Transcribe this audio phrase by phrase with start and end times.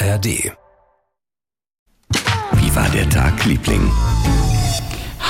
[0.00, 0.26] ARD.
[2.52, 3.90] Wie war der Tag, Liebling?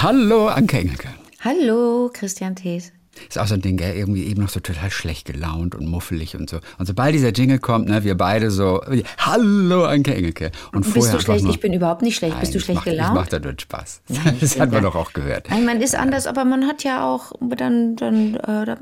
[0.03, 1.09] Hallo, Anke Engelke.
[1.41, 2.93] Hallo, Christian Thees.
[3.29, 3.97] Ist auch so ein Ding, gell?
[3.97, 6.59] irgendwie eben noch so total schlecht gelaunt und muffelig und so.
[6.79, 8.81] Und sobald dieser Jingle kommt, ne, wir beide so,
[9.19, 10.51] Hallo, Anke Engelke.
[10.73, 11.45] Und Bist vorher du schlecht?
[11.45, 12.35] nur, Ich bin überhaupt nicht schlecht.
[12.35, 13.11] Nein, Bist du schlecht gelaunt?
[13.11, 14.03] Ich mach da nur Spaß.
[14.09, 15.51] Nein, das hat man doch auch gehört.
[15.51, 18.77] Nein, man ist anders, aber man hat ja auch, dann, dann, äh, da,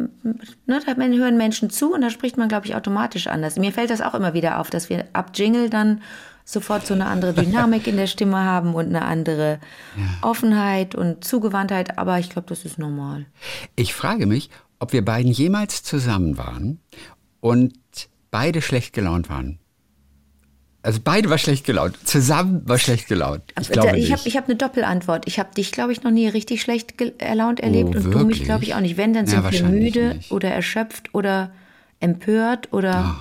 [0.66, 3.57] ne, da hören Menschen zu und da spricht man, glaube ich, automatisch anders.
[3.57, 6.00] Mir fällt das auch immer wieder auf, dass wir ab Jingle dann
[6.48, 9.59] sofort so eine andere Dynamik in der Stimme haben und eine andere
[10.23, 13.27] Offenheit und Zugewandtheit, aber ich glaube, das ist normal.
[13.74, 16.78] Ich frage mich, ob wir beiden jemals zusammen waren
[17.41, 17.74] und
[18.30, 19.59] beide schlecht gelaunt waren.
[20.82, 21.98] Also beide war schlecht gelaunt.
[22.05, 23.42] Zusammen war schlecht gelaunt.
[23.60, 25.27] Ich glaube Da- ich habe hab eine Doppelantwort.
[25.27, 28.44] Ich habe dich, glaube ich, noch nie richtig schlecht erlaunt erlebt Oh, und du mich,
[28.44, 28.97] glaube ich, auch nicht.
[28.97, 30.30] Wenn, dann Ja, sind wir wahrscheinlich müde nicht.
[30.30, 31.50] oder erschöpft oder
[31.98, 33.16] empört oder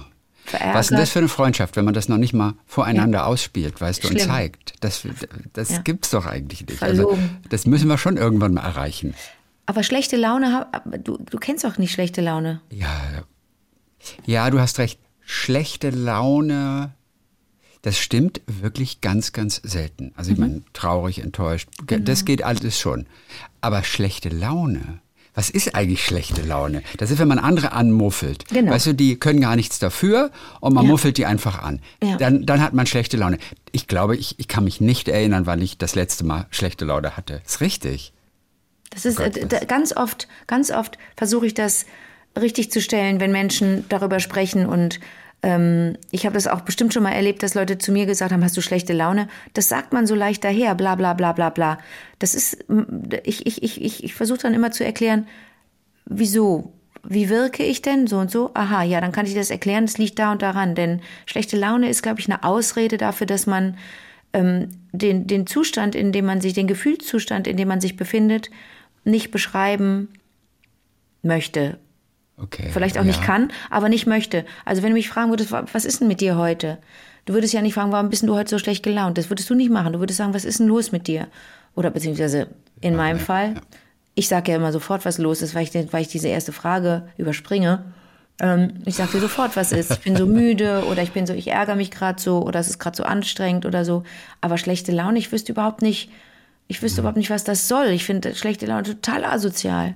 [0.45, 0.75] verärgert.
[0.75, 3.79] Was ist denn das für eine Freundschaft, wenn man das noch nicht mal voreinander ausspielt,
[3.81, 4.27] weißt du, und Schlimm.
[4.29, 4.73] zeigt?
[4.81, 5.05] Das,
[5.53, 5.77] das Ja.
[5.79, 6.77] gibt's doch eigentlich nicht.
[6.79, 7.17] Verlogen.
[7.21, 9.13] Also, das müssen wir schon irgendwann mal erreichen.
[9.65, 10.67] Aber schlechte Laune,
[11.03, 12.61] du, du kennst auch nicht schlechte Laune.
[12.69, 12.95] Ja,
[14.25, 14.99] ja, du hast recht.
[15.21, 16.93] Schlechte Laune,
[17.81, 20.13] das stimmt wirklich ganz, ganz selten.
[20.15, 23.07] Also ich meine, traurig, enttäuscht, ge- das geht alles schon.
[23.61, 24.99] Aber schlechte Laune,
[25.35, 26.81] was ist eigentlich schlechte Laune?
[26.97, 28.47] Das ist, wenn man andere anmuffelt.
[28.47, 28.71] Genau.
[28.71, 30.91] Weißt du, die können gar nichts dafür und man Ja.
[30.91, 31.81] muffelt die einfach an.
[32.01, 32.15] Ja.
[32.17, 33.37] Dann, dann hat man schlechte Laune.
[33.73, 37.17] Ich glaube, ich, ich kann mich nicht erinnern, wann ich das letzte Mal schlechte Laune
[37.17, 37.41] hatte.
[37.45, 38.13] Ist richtig.
[38.91, 41.85] Das ist Oh Gott, äh, das- da, ganz oft, ganz oft versuche ich das
[42.39, 44.99] richtig zu stellen, wenn Menschen darüber sprechen und
[45.45, 48.43] ähm, ich habe das auch bestimmt schon mal erlebt, dass Leute zu mir gesagt haben,
[48.43, 49.27] hast du schlechte Laune?
[49.53, 51.77] Das sagt man so leicht daher, bla bla bla bla bla.
[52.17, 52.65] Das ist,
[53.23, 55.27] ich, ich, ich, ich, ich versuche dann immer zu erklären,
[56.05, 56.73] wieso?
[57.03, 58.07] Wie wirke ich denn?
[58.07, 58.49] So und so?
[58.55, 59.85] Aha, ja, dann kann ich das erklären.
[59.85, 60.73] Das liegt da und daran.
[60.73, 63.77] Denn schlechte Laune ist, glaube ich, eine Ausrede dafür, dass man
[64.33, 68.49] ähm, den, den Zustand, in dem man sich, den Gefühlszustand, in dem man sich befindet,
[69.03, 70.09] nicht beschreiben
[71.21, 71.77] möchte.
[72.37, 72.69] Okay.
[72.73, 73.07] Vielleicht auch ja.
[73.07, 74.45] nicht kann, aber nicht möchte.
[74.65, 76.77] Also wenn du mich fragen würdest, wa- was ist denn mit dir heute?
[77.25, 79.17] Du würdest ja nicht fragen, warum bist du heute so schlecht gelaunt?
[79.17, 79.93] Das würdest du nicht machen.
[79.93, 81.27] Du würdest sagen, was ist denn los mit dir?
[81.75, 82.47] Oder beziehungsweise
[82.81, 83.55] in meinem Fall,
[84.15, 87.07] ich sage ja immer sofort, was los ist, weil ich, weil ich diese erste Frage
[87.17, 87.83] überspringe.
[88.41, 89.91] Ähm, ich sage dir sofort, was ist.
[89.91, 92.67] Ich bin so müde oder ich bin so, ich ärgere mich gerade so oder es
[92.67, 94.03] ist gerade so anstrengend oder so.
[94.41, 96.11] Aber schlechte Laune, ich wüsste überhaupt nicht,
[96.67, 97.87] ich wüsste überhaupt nicht, was das soll.
[97.87, 99.95] Ich finde schlechte Laune total asozial.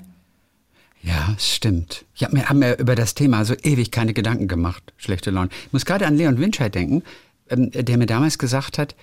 [1.01, 2.05] Ja, es stimmt.
[2.13, 4.83] Ich habe mir, hab mir über das Thema so ewig keine Gedanken gemacht.
[4.97, 5.49] Schlechte Laune.
[5.67, 7.03] Ich muss gerade an Leon Winscheid denken,
[7.49, 8.95] ähm, der mir damals gesagt hat,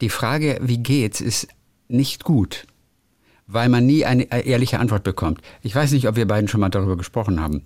[0.00, 1.48] die Frage, wie geht's, ist
[1.88, 2.66] nicht gut,
[3.46, 5.40] weil man nie eine äh, ehrliche Antwort bekommt.
[5.62, 7.62] Ich weiß nicht, ob wir beiden schon mal darüber gesprochen haben.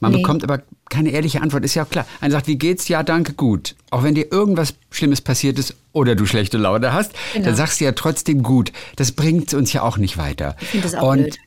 [0.00, 0.18] Man Nee.
[0.18, 2.04] bekommt aber keine ehrliche Antwort, ist ja auch klar.
[2.20, 2.88] Einer sagt, wie geht's?
[2.88, 3.74] Ja, danke, gut.
[3.90, 7.46] Auch wenn dir irgendwas Schlimmes passiert ist oder du schlechte Laune hast, Genau.
[7.46, 8.70] dann sagst du ja trotzdem gut.
[8.96, 10.56] Das bringt uns ja auch nicht weiter.
[10.60, 11.38] Ich finde das auch Und blöd.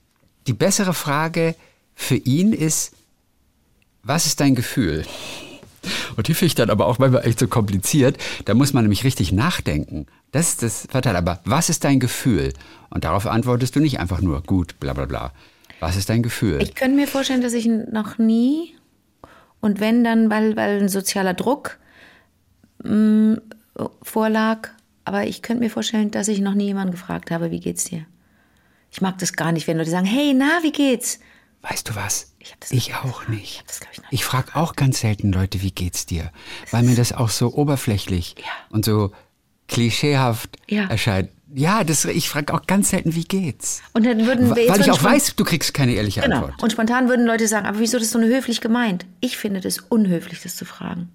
[0.48, 1.56] Die bessere Frage
[1.96, 2.94] für ihn ist,
[4.04, 5.06] was ist dein Gefühl?
[6.16, 8.18] Und die finde ich dann aber auch manchmal echt so kompliziert.
[8.46, 10.08] Da muss man nämlich richtig nachdenken.
[10.32, 11.16] Das ist das Vorteil.
[11.16, 12.54] Aber was ist dein Gefühl?
[12.90, 15.32] Und darauf antwortest du nicht einfach nur gut, bla bla bla.
[15.80, 16.62] Was ist dein Gefühl?
[16.62, 18.76] Ich könnte mir vorstellen, dass ich noch nie
[19.62, 21.78] und wenn dann, weil, weil ein sozialer Druck
[22.84, 23.38] mh,
[24.02, 24.70] vorlag,
[25.06, 28.06] aber ich könnte mir vorstellen, dass ich noch nie jemanden gefragt habe, wie geht's dir?
[28.92, 31.20] Ich mag das gar nicht, wenn Leute sagen, hey, na, wie geht's?
[31.62, 32.34] Weißt du was?
[32.40, 33.62] Ich hab das ich auch nicht.
[33.62, 36.32] Ich das, ich, Ich frage auch ganz selten Leute, wie geht's dir?
[36.72, 38.46] Weil mir das auch so oberflächlich Ja.
[38.70, 39.12] und so
[39.68, 40.88] klischeehaft Ja.
[40.88, 41.30] erscheint.
[41.54, 43.82] Ja, das, ich frage auch ganz selten, wie geht's?
[43.94, 46.38] Und dann würden wir Weil ich auch weiß, du kriegst keine ehrliche Genau.
[46.46, 46.64] Antwort.
[46.64, 49.06] Und spontan würden Leute sagen, aber wieso das ist so höflich gemeint?
[49.20, 51.10] Ich finde das unhöflich, das zu fragen.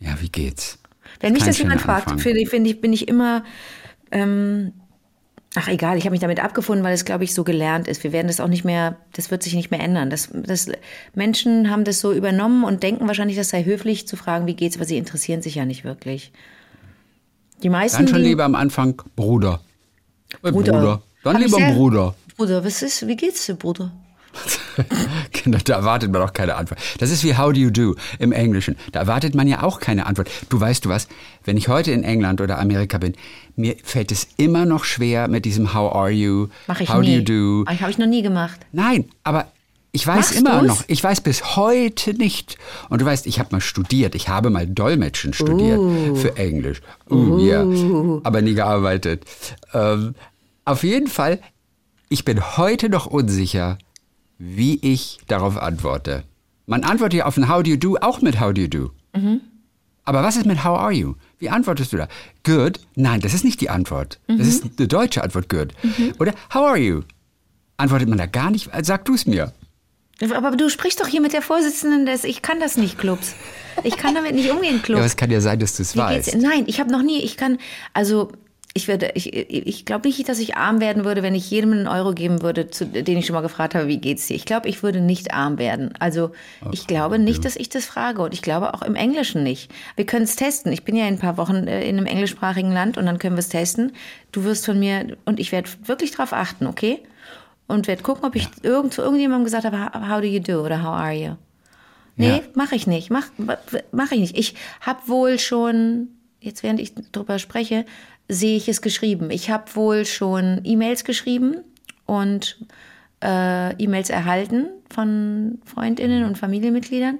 [0.00, 0.78] Ja, wie geht's?
[1.20, 2.18] Wenn mich das jemand fragt, Anfang.
[2.18, 3.44] finde ich, finde ich, bin ich immer,
[4.10, 4.72] ähm,
[5.56, 8.04] ach egal, ich habe mich damit abgefunden, weil es, glaube ich, so gelernt ist.
[8.04, 10.10] Wir werden das auch nicht mehr, das wird sich nicht mehr ändern.
[10.10, 10.68] Das, das,
[11.14, 14.76] Menschen haben das so übernommen und denken wahrscheinlich, das sei höflich zu fragen, wie geht's,
[14.76, 16.30] aber sie interessieren sich ja nicht wirklich.
[17.62, 19.60] Die meisten, Dann schon lieber am Anfang Bruder.
[20.42, 20.72] Äh, Bruder.
[20.72, 21.02] Bruder.
[21.24, 22.14] Dann Hab lieber Bruder.
[22.36, 23.92] Bruder, was ist, wie geht's dir, Bruder?
[25.32, 26.80] Genau, da erwartet man auch keine Antwort.
[26.98, 28.76] Das ist wie How do you do im Englischen.
[28.92, 30.30] Da erwartet man ja auch keine Antwort.
[30.48, 31.08] Du weißt du was,
[31.44, 33.14] wenn ich heute in England oder Amerika bin,
[33.54, 37.22] mir fällt es immer noch schwer mit diesem How are you, Mache ich How nie.
[37.24, 37.70] do you do.
[37.70, 38.60] Habe ich noch nie gemacht.
[38.72, 39.46] Nein, aber
[39.92, 40.68] ich weiß Machst immer du's?
[40.68, 40.84] noch.
[40.88, 42.58] Ich weiß bis heute nicht.
[42.90, 44.14] Und du weißt, ich habe mal studiert.
[44.14, 45.80] Ich habe mal Dolmetschen studiert
[46.18, 46.82] für Englisch.
[47.10, 47.62] Uh, ja.
[48.22, 49.24] Aber nie gearbeitet.
[49.72, 50.14] Ähm,
[50.66, 51.38] auf jeden Fall,
[52.10, 53.78] ich bin heute noch unsicher,
[54.38, 56.24] wie ich darauf antworte.
[56.66, 58.90] Man antwortet ja auf ein How do you do auch mit How do you do.
[60.04, 61.14] Aber was ist mit How are you?
[61.38, 62.08] Wie antwortest du da?
[62.44, 62.80] Good?
[62.94, 64.20] Nein, das ist nicht die Antwort.
[64.28, 65.72] Das ist die deutsche Antwort, good.
[66.18, 67.02] Oder How are you?
[67.76, 68.70] Antwortet man da gar nicht?
[68.82, 69.52] Sag du es mir.
[70.34, 73.34] Aber du sprichst doch hier mit der Vorsitzenden des Ich kann das nicht Clubs.
[73.84, 74.98] Ich kann damit nicht umgehen, Ja, Clubs.
[74.98, 76.02] aber es kann ja sein, dass du es geht's?
[76.02, 76.36] weißt.
[76.38, 77.58] Nein, ich habe noch nie, ich kann,
[77.92, 78.32] also
[78.76, 81.88] ich würde, ich, ich glaube nicht, dass ich arm werden würde, wenn ich jedem einen
[81.88, 84.34] Euro geben würde, zu, den ich schon mal gefragt habe, wie geht's dir?
[84.34, 85.94] Ich glaube, ich würde nicht arm werden.
[85.98, 86.30] Also
[86.72, 89.70] ich glaube nicht, dass ich das frage und ich glaube auch im Englischen nicht.
[89.96, 90.70] Wir können es testen.
[90.72, 93.34] Ich bin ja in ein paar Wochen äh, in einem englischsprachigen Land und dann können
[93.36, 93.92] wir es testen.
[94.30, 97.00] Du wirst von mir und ich werde wirklich drauf achten, okay?
[97.66, 100.62] Und werde gucken, ob ich irgend, zu irgendjemandem gesagt habe, how how do you do
[100.64, 101.32] oder how are you?
[102.16, 102.40] Nee, Ja.
[102.54, 103.10] mache ich nicht.
[103.10, 103.26] Mach,
[103.92, 104.38] mach ich nicht.
[104.38, 106.08] Ich habe wohl schon,
[106.40, 107.84] jetzt während ich drüber spreche,
[108.28, 109.30] sehe ich es geschrieben.
[109.30, 111.58] Ich habe wohl schon E-Mails geschrieben
[112.06, 112.58] und
[113.22, 117.18] äh, E-Mails erhalten von Freundinnen und Familienmitgliedern,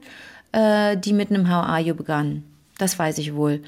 [0.52, 2.44] äh, die mit einem How are you begannen.
[2.78, 3.62] Das weiß ich wohl.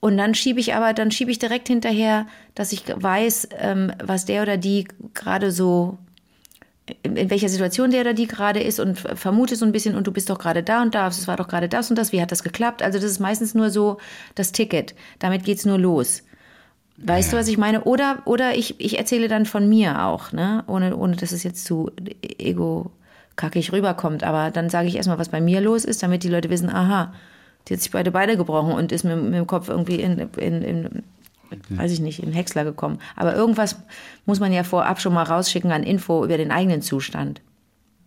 [0.00, 4.24] Und dann schiebe ich aber, dann schiebe ich direkt hinterher, dass ich weiß, ähm, was
[4.24, 5.98] der oder die gerade so
[7.02, 10.06] in in welcher Situation der oder die gerade ist und vermute so ein bisschen und
[10.06, 12.20] du bist doch gerade da und da, es war doch gerade das und das, wie
[12.20, 12.82] hat das geklappt?
[12.82, 13.98] Also das ist meistens nur so
[14.34, 14.94] das Ticket.
[15.18, 16.24] Damit geht's nur los.
[17.02, 17.84] Weißt du, was ich meine?
[17.84, 20.64] Oder, oder ich, ich erzähle dann von mir auch, ne?
[20.66, 21.90] Ohne, ohne dass es jetzt zu
[22.38, 24.22] ego-kackig rüberkommt.
[24.22, 27.14] Aber dann sage ich erstmal, was bei mir los ist, damit die Leute wissen, aha,
[27.66, 30.62] die hat sich beide Beine gebrochen und ist mit, mit dem Kopf irgendwie in, in,
[30.62, 31.02] in
[31.70, 32.98] weiß ich nicht, in Häcksler gekommen.
[33.16, 33.76] Aber irgendwas
[34.26, 37.40] muss man ja vorab schon mal rausschicken an Info über den eigenen Zustand.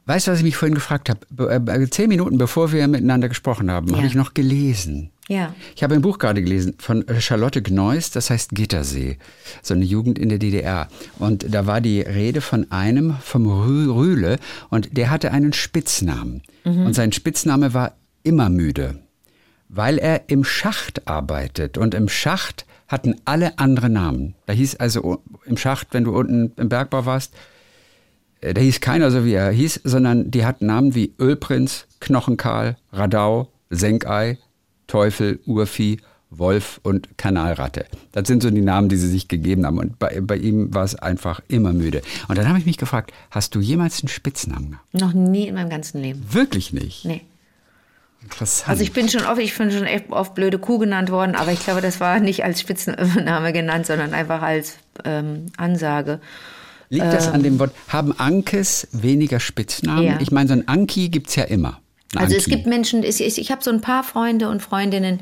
[0.05, 1.21] Weißt du, was ich mich vorhin gefragt habe?
[1.29, 3.97] Be- äh, Zehn Minuten bevor wir miteinander gesprochen haben, Ja.
[3.97, 5.11] habe ich noch gelesen.
[5.29, 5.55] Ja.
[5.75, 9.17] Ich habe ein Buch gerade gelesen von Charlotte Gneuss, das heißt Gittersee,
[9.61, 10.89] so eine Jugend in der DDR.
[11.19, 14.37] Und da war die Rede von einem, vom Rü Rühle,
[14.69, 16.41] und der hatte einen Spitznamen.
[16.65, 18.99] Und sein Spitzname war immer müde,
[19.69, 21.77] weil er im Schacht arbeitet.
[21.77, 24.35] Und im Schacht hatten alle andere Namen.
[24.45, 27.37] Da hieß also im Schacht, wenn du unten im Bergbau warst, äh,
[28.51, 33.47] da hieß keiner so, wie er hieß, sondern die hatten Namen wie Ölprinz, Knochenkarl, Radau,
[33.69, 34.37] Senkei,
[34.87, 35.97] Teufel, Urvieh,
[36.29, 37.85] Wolf und Kanalratte.
[38.11, 39.77] Das sind so die Namen, die sie sich gegeben haben.
[39.77, 42.01] Und bei, bei ihm war es einfach immer müde.
[42.27, 44.93] Und dann habe ich mich gefragt, hast du jemals einen Spitznamen gehabt?
[44.93, 46.23] Noch nie in meinem ganzen Leben.
[46.29, 47.05] Wirklich nicht.
[47.05, 47.21] Nee.
[48.23, 48.69] Interessant.
[48.69, 51.51] Also ich bin schon oft, ich bin schon echt oft blöde Kuh genannt worden, aber
[51.51, 56.19] ich glaube, das war nicht als Spitzname genannt, sondern einfach als ähm, Ansage.
[56.93, 60.03] Liegt das an dem Wort, haben Ankes weniger Spitznamen?
[60.03, 60.19] Ja.
[60.21, 61.79] Ich meine, so ein Anki gibt es ja immer.
[62.15, 62.55] Ein Also es Anki.
[62.55, 65.19] gibt Menschen, ich, ich, ich habe so ein paar Freunde und Freundinnen,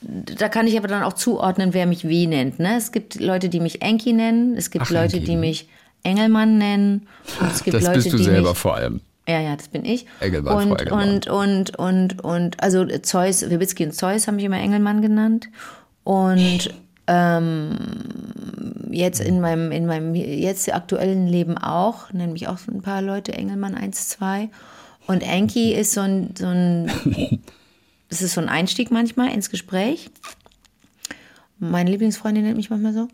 [0.00, 2.60] da kann ich aber dann auch zuordnen, wer mich wie nennt.
[2.60, 2.76] Ne?
[2.76, 5.26] Es gibt Leute, die mich Enki nennen, es gibt Ach, Leute, Enki.
[5.30, 5.68] die mich
[6.04, 7.08] Engelmann nennen
[7.40, 9.00] und es gibt das Leute, bist du die selber mich vor allem.
[9.28, 10.06] Ja, ja, das bin ich.
[10.20, 11.08] Engelmann, und, Engelmann.
[11.14, 15.48] und, und, und, und, also Zeus, Wibitzki und Zeus haben mich immer Engelmann genannt.
[16.04, 16.38] Und
[16.68, 16.72] ähm,
[18.90, 23.32] jetzt in meinem, in meinem jetzt aktuellen Leben auch, nennen mich auch ein paar Leute
[23.32, 24.50] Engelmann 1, 2.
[25.06, 26.90] Und Enki ist so ein, so ein,
[28.08, 30.10] das ist so ein Einstieg manchmal ins Gespräch.
[31.58, 33.08] Meine Lieblingsfreundin nennt mich manchmal so.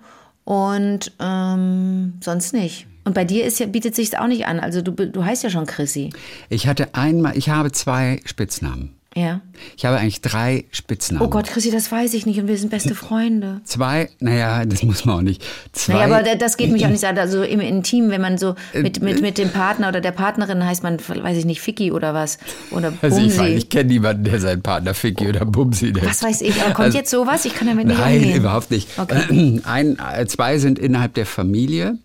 [0.45, 2.87] Und ähm, sonst nicht.
[3.05, 4.61] Und bei dir ist ja, bietet sich auch nicht an.
[4.61, 6.11] Also du, du heißt ja schon Chrissy.
[6.49, 8.94] Ich hatte einmal, ich habe zwei Spitznamen.
[9.17, 9.41] Ja.
[9.77, 11.25] Ich habe eigentlich drei Spitznamen.
[11.25, 13.61] Oh Gott, Chrissy, das weiß ich nicht und wir sind beste Freunde.
[13.65, 15.41] Zwei, naja, das muss man auch nicht.
[15.73, 17.17] Zwei, Naja, aber da- das geht mich auch nicht an.
[17.17, 20.83] Also im Intim, wenn man so mit, mit, mit dem Partner oder der Partnerin heißt
[20.83, 22.39] man, weiß ich nicht, Ficky oder was.
[22.73, 23.39] Oder also ich, Bumsi.
[23.39, 26.05] weiß, ich kenne niemanden, der seinen Partner Ficky oder Bumsi nennt.
[26.05, 27.45] was weiß ich, aber kommt Also- jetzt sowas?
[27.45, 28.37] Ich kann damit nicht Nein, umgehen.
[28.37, 28.89] überhaupt nicht.
[28.99, 29.61] Okay.
[29.65, 31.99] Ein, äh, zwei sind innerhalb der Familie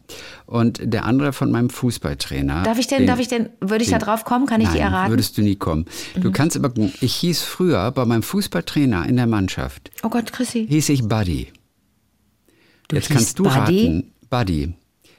[0.50, 2.64] und der andere von meinem Fußballtrainer.
[2.64, 4.48] Darf ich denn, Den- darf ich denn, würde ich da drauf kommen?
[4.48, 5.10] Kann ich Nein, die erraten?
[5.10, 5.14] Mhm.
[5.14, 5.86] würdest du nie kommen.
[6.16, 10.34] Du kannst aber, gucken, ich hieß früher bei meinem Fußballtrainer in der Mannschaft, Oh Gott,
[10.34, 10.66] Chrissy.
[10.68, 11.48] hieß ich Buddy.
[12.88, 13.58] Du Jetzt kannst du Buddy?
[13.60, 14.74] raten, Buddy.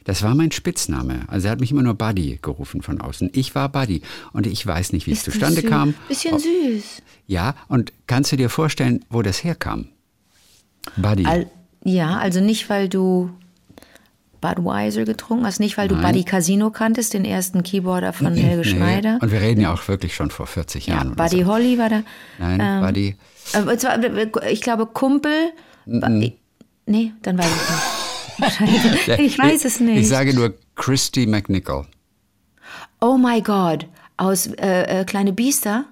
[0.04, 1.20] Das war mein Spitzname.
[1.28, 3.30] Also er hat mich immer nur Buddy gerufen von außen.
[3.32, 5.70] Ich war Buddy und ich weiß nicht, wie es Ist das zustande süß.
[5.70, 5.94] kam.
[6.08, 7.02] Bisschen süß.
[7.28, 9.86] Ja, und kannst du dir vorstellen, wo das herkam?
[10.96, 11.26] Buddy.
[11.26, 11.50] Al
[11.84, 13.30] ja, also nicht, weil du
[14.40, 16.04] Budweiser getrunken hast, nicht, weil du Nein.
[16.12, 18.64] Buddy Casino kanntest, den ersten Keyboarder von Helge Nee.
[18.76, 19.18] Schneider.
[19.20, 21.14] Und wir reden ja auch wirklich schon vor 40 Ja, Jahren.
[21.16, 21.46] Buddy so.
[21.46, 22.02] Holly war da.
[22.38, 23.16] Nein, ähm, Buddy.
[23.54, 25.52] Äh, ich glaube, Kumpel.
[25.86, 28.38] Ba- Nee, dann weiß ich nicht.
[28.40, 29.18] Wahrscheinlich.
[29.20, 29.98] ich weiß es nicht.
[30.00, 31.86] Ich sage nur Christy McNichol.
[33.00, 33.86] oh my God.
[34.16, 35.84] Aus äh, äh, Kleine Biester?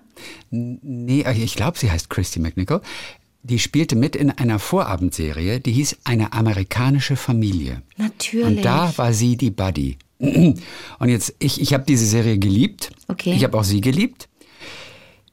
[0.50, 2.80] Nee, ich glaube, sie heißt Christy McNichol.
[3.42, 7.82] Die spielte mit in einer Vorabendserie, die hieß Eine amerikanische Familie.
[7.96, 8.46] Natürlich.
[8.46, 9.96] Und da war sie die Buddy.
[10.18, 12.90] Und jetzt, ich, ich habe diese Serie geliebt.
[13.06, 13.32] Okay.
[13.34, 14.28] Ich habe auch sie geliebt.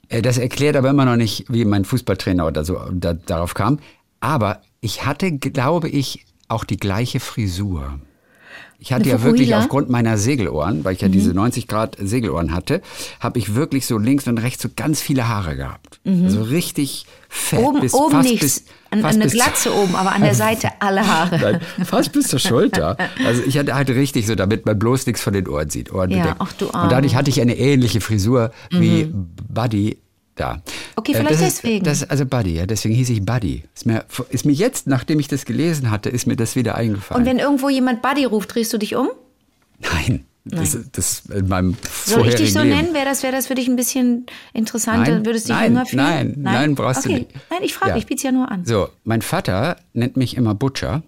[0.10, 3.80] Äh, Das erklärt aber immer noch nicht, wie mein Fußballtrainer oder so da, darauf kam.
[4.20, 8.00] Aber ich hatte, glaube ich, auch die gleiche Frisur.
[8.78, 11.14] Ich hatte Eine ja wirklich aufgrund meiner Segelohren, weil ich ja Mhm.
[11.14, 12.82] diese 90 Grad Segelohren hatte,
[13.20, 16.00] habe ich wirklich so links und rechts so ganz viele Haare gehabt.
[16.06, 17.60] Also richtig fett.
[17.60, 17.66] Mhm.
[17.66, 18.42] Oben, bis, oben fast nichts.
[18.60, 21.40] Bis, An, fast eine bis- Glatze oben, aber an der Seite alle Haare.
[21.40, 22.96] Nein, fast bis zur Schulter.
[23.26, 25.92] Also ich hatte halt richtig so, damit man bloß nichts von den Ohren sieht.
[25.92, 26.36] Ohren Ja, bedeckt.
[26.40, 27.16] ach du Und dadurch Arme.
[27.16, 29.12] hatte ich eine ähnliche Frisur wie
[29.50, 29.98] Buddy
[30.36, 30.62] da.
[30.96, 31.86] Okay, Äh, vielleicht das ist, deswegen.
[31.86, 33.64] Das also Buddy, ja, deswegen hieß ich Buddy.
[33.74, 37.22] Ist mir, ist mir jetzt, nachdem ich das gelesen hatte, ist mir das wieder eingefallen.
[37.22, 39.10] Und wenn irgendwo jemand Buddy ruft, drehst du dich um?
[39.80, 41.76] Nein, das, das in meinem
[42.06, 42.76] Soll ich dich so Leben.
[42.76, 42.94] nennen?
[42.94, 45.12] Wäre das, wäre das für dich ein bisschen interessanter?
[45.14, 46.04] Nein, Würdest du dich nein, jünger fühlen?
[46.06, 47.20] nein, nein, brauchst du okay.
[47.20, 47.32] nicht.
[47.50, 47.98] Nein, ich frage, Ja.
[47.98, 48.64] ich biete es ja nur an.
[48.66, 51.02] So, mein Vater nennt mich immer Butcher.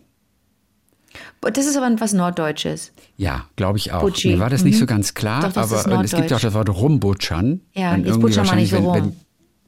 [1.41, 2.91] Das ist aber was Norddeutsches.
[3.15, 4.01] Ja, glaube ich auch.
[4.01, 4.29] Butschi.
[4.29, 6.37] Mir war das nicht so ganz klar, Doch, das aber ist und es gibt ja
[6.37, 7.61] auch das Wort rumbutschern.
[7.73, 9.13] Ja, Wenn jetzt butschern wir nicht so rum.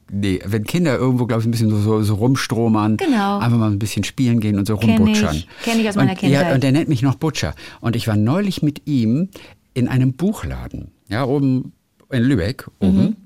[0.08, 3.38] wenn, nee, wenn Kinder irgendwo, glaube ich, ein bisschen so, so, so rumstromern, Genau.
[3.38, 5.36] einfach mal ein bisschen spielen gehen und so Kenn rumbutschern.
[5.36, 5.48] ich.
[5.62, 6.48] Kenn ich aus meiner und, Kindheit.
[6.48, 7.54] Ja, und der nennt mich noch Butcher.
[7.80, 9.28] Und ich war neulich mit ihm
[9.74, 11.72] in einem Buchladen, ja, oben
[12.10, 13.16] in Lübeck, oben.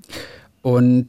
[0.61, 1.07] Und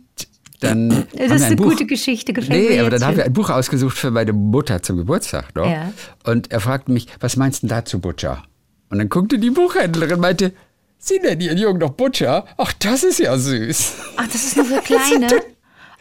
[0.60, 1.06] dann.
[1.12, 3.16] Das ist ein eine Buch- gute Geschichte, gefällt Nee, aber dann haben schon.
[3.18, 5.68] wir ein Buch ausgesucht für meine Mutter zum Geburtstag noch.
[5.70, 5.92] Ja.
[6.24, 8.42] Und er fragte mich, was meinst du denn dazu, Butcher?
[8.90, 10.52] Und dann guckte die Buchhändlerin und meinte,
[10.98, 12.46] Sie nennen Ihren Jungen doch Butcher?
[12.56, 13.92] Ach, das ist ja süß.
[14.16, 15.28] Ach, das ist nur für Kleine?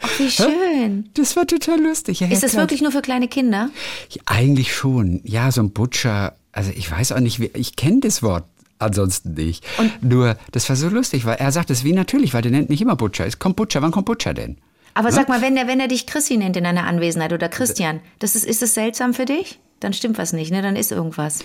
[0.00, 1.08] Ach, wie schön.
[1.14, 2.20] Das war total lustig.
[2.20, 3.70] Ja, Ist das wirklich nur für kleine Kinder?
[4.10, 5.20] Ja, Eigentlich schon.
[5.24, 6.34] Ja, so ein Butcher.
[6.52, 8.44] Also ich weiß auch nicht, ich kenne das Wort
[8.78, 9.64] ansonsten nicht.
[10.00, 12.80] Nur, das war so lustig, weil er sagt es wie natürlich, weil der nennt mich
[12.82, 13.26] immer Butcher.
[13.26, 14.58] Es kommt Butcher, wann kommt Butcher denn?
[14.94, 18.00] Aber sag mal, wenn er, wenn er dich Chrissy nennt in deiner Anwesenheit oder Christian,
[18.18, 19.58] das ist, ist das seltsam für dich?
[19.80, 20.62] Dann stimmt was nicht, ne?
[20.62, 21.40] Dann ist irgendwas.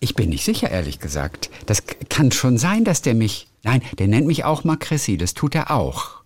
[0.00, 1.50] Ich bin nicht sicher, ehrlich gesagt.
[1.66, 3.48] Das kann schon sein, dass der mich.
[3.62, 5.18] Nein, der nennt mich auch mal Chrissy.
[5.18, 6.18] Das tut er auch.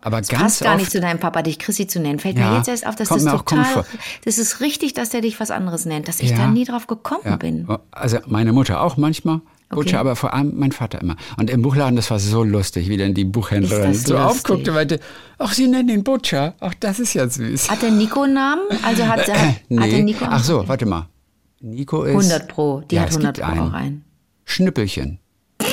[0.00, 2.20] Aber ganz Passt gar oft, nicht zu deinem Papa, dich Chrissy zu nennen.
[2.20, 3.84] Fällt mir Ja, jetzt erst auf, dass das mir total.
[4.24, 6.36] Das ist richtig, dass der dich was anderes nennt, dass ich Ja.
[6.36, 7.66] da nie drauf gekommen Ja, bin.
[7.90, 9.40] Also meine Mutter auch manchmal.
[9.70, 9.96] Butcher, Okay.
[9.96, 11.16] aber vor allem mein Vater immer.
[11.36, 14.16] Und im Buchladen, das war so lustig, wie dann die Buchhändlerin so lustig.
[14.16, 15.00] aufguckte und meinte,
[15.38, 16.54] ach, Sie nennen ihn Butcher.
[16.60, 17.70] Ach, das ist ja süß.
[17.70, 18.62] Hat der Nico einen Namen?
[18.82, 19.36] Also hat, hat, hat
[19.68, 20.02] der nee.
[20.02, 21.08] Nico Ach so, warte mal.
[21.60, 22.10] Nico ist...
[22.14, 22.82] 100 Pro.
[22.90, 23.68] Die Ja, hat es 100 gibt Pro einen.
[23.68, 24.04] auch einen.
[24.44, 25.18] Schnüppelchen.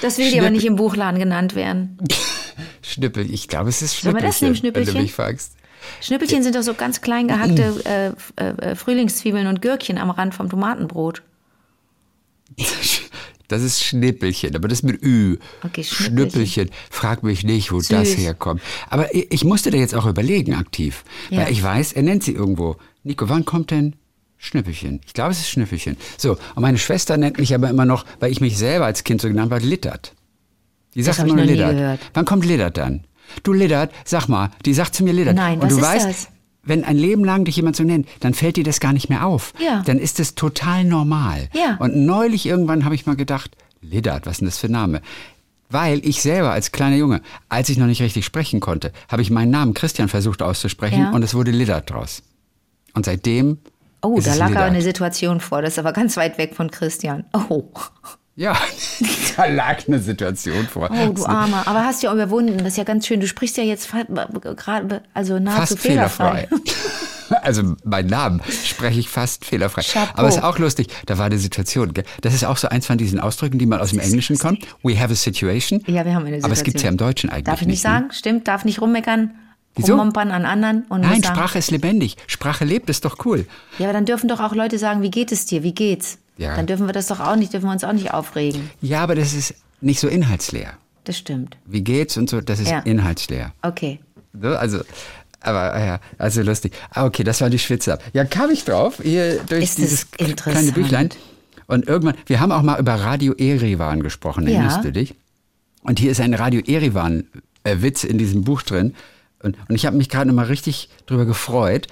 [0.00, 1.98] Das will dir aber nicht im Buchladen genannt werden.
[2.82, 5.52] Schnüppel, ich glaube, es ist Sollen wir Schnüppelchen, das nehmen, wenn du mich fragst.
[6.00, 10.10] Schnüppelchen sind doch so ganz klein gehackte äh, f- äh, äh, Frühlingszwiebeln und Gürkchen am
[10.10, 11.22] Rand vom Tomatenbrot.
[13.50, 15.38] Das ist Schnippelchen, aber das mit Ü.
[15.64, 16.12] Okay, Schnippelchen.
[16.18, 16.70] Schnüppelchen.
[16.90, 18.18] Frag mich nicht, wo das Süß.
[18.18, 18.60] herkommt.
[18.90, 21.02] Aber ich, ich musste da jetzt auch überlegen, aktiv.
[21.30, 21.38] Ja.
[21.46, 22.76] Weil ich weiß, er nennt sie irgendwo.
[23.04, 23.96] Nico, wann kommt denn
[24.36, 25.00] Schnüppelchen?
[25.06, 25.96] Ich glaube, es ist Schnüppelchen.
[26.18, 29.22] So, und meine Schwester nennt mich aber immer noch, weil ich mich selber als Kind
[29.22, 30.12] so genannt habe, Littert.
[30.94, 32.00] Die sagt immer Littert.
[32.12, 33.04] Wann kommt Littert dann?
[33.42, 35.36] Du Littert, sag mal, die sagt zu mir Littert.
[35.36, 36.28] Nein, und was du ist weißt, das?
[36.62, 39.24] wenn ein Leben lang dich jemand so nennt, dann fällt dir das gar nicht mehr
[39.26, 39.52] auf.
[39.58, 39.82] Ja.
[39.86, 41.48] Dann ist es total normal.
[41.54, 41.76] Ja.
[41.78, 45.00] Und neulich irgendwann habe ich mal gedacht, Liddard, was ist denn das für ein Name?
[45.70, 47.20] Weil ich selber als kleiner Junge,
[47.50, 51.10] als ich noch nicht richtig sprechen konnte, habe ich meinen Namen Christian versucht auszusprechen Ja.
[51.10, 52.22] und es wurde Liddard draus.
[52.94, 53.58] Und seitdem.
[54.00, 55.60] Oh, da lag aber eine Situation vor.
[55.60, 57.24] Das ist aber ganz weit weg von Christian.
[57.34, 57.64] Oh,
[58.38, 58.56] Ja,
[59.36, 60.88] da lag eine Situation vor.
[60.92, 61.66] oh du Armer.
[61.66, 62.56] Aber hast ja überwunden.
[62.58, 63.18] Das ist ja ganz schön.
[63.18, 66.46] Du sprichst ja jetzt gerade, also nahezu fast fehlerfrei.
[66.46, 66.68] fehlerfrei.
[67.42, 69.82] Also meinen Namen spreche ich fast fehlerfrei.
[69.82, 70.18] Chapeau.
[70.18, 71.92] Aber es ist auch lustig, da war eine Situation.
[71.92, 72.04] gell?
[72.22, 74.58] Das ist auch so eins von diesen Ausdrücken, die mal aus dem Englischen kommen.
[74.82, 75.82] We have a situation.
[75.86, 76.44] Ja, wir haben eine Situation.
[76.44, 77.90] Aber es gibt es ja im Deutschen eigentlich Darf ich nicht ne?
[77.90, 78.08] sagen?
[78.12, 79.32] Stimmt, darf nicht rummeckern,
[79.76, 79.92] Wieso?
[79.94, 82.16] rummompern an anderen und Nein, Sprache ist lebendig.
[82.26, 83.46] Sprache lebt, ist doch cool.
[83.78, 85.62] Ja, aber dann dürfen doch auch Leute sagen, wie geht es dir?
[85.62, 86.18] Wie geht's?
[86.36, 86.56] Ja.
[86.56, 88.70] Dann dürfen wir das doch auch nicht, dürfen wir uns auch nicht aufregen.
[88.80, 90.72] Ja, aber das ist nicht so inhaltsleer.
[91.04, 91.56] Das stimmt.
[91.64, 92.80] Wie geht's und so, das ist Ja.
[92.80, 93.52] inhaltsleer.
[93.62, 94.00] Okay.
[94.42, 94.80] Also,
[95.40, 96.74] aber ah ja, also lustig.
[96.90, 97.98] Ah, okay, das war die Schwitze.
[98.12, 100.72] Ja, kam ich drauf, hier durch Ist dieses kleine.
[100.72, 101.10] Büchlein.
[101.66, 104.54] Und irgendwann, wir haben auch mal über Radio Erivan gesprochen, Ja.
[104.54, 105.14] erinnerst du dich?
[105.82, 108.94] Und hier ist ein Radio Erivan-Witz in diesem Buch drin.
[109.42, 111.86] Und, und ich habe mich gerade noch mal richtig drüber gefreut.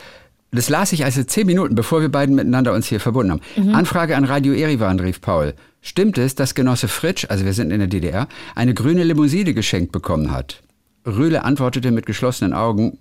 [0.52, 3.40] Das las ich also zehn Minuten, bevor wir beiden miteinander uns hier verbunden haben.
[3.56, 3.74] Mhm.
[3.74, 5.54] Anfrage an Radio Erivan, rief Paul.
[5.82, 9.92] Stimmt es, dass Genosse Fritsch, also wir sind in der DDR, eine grüne Limousine geschenkt
[9.92, 10.62] bekommen hat?
[11.06, 12.98] Rühle antwortete mit geschlossenen Augen,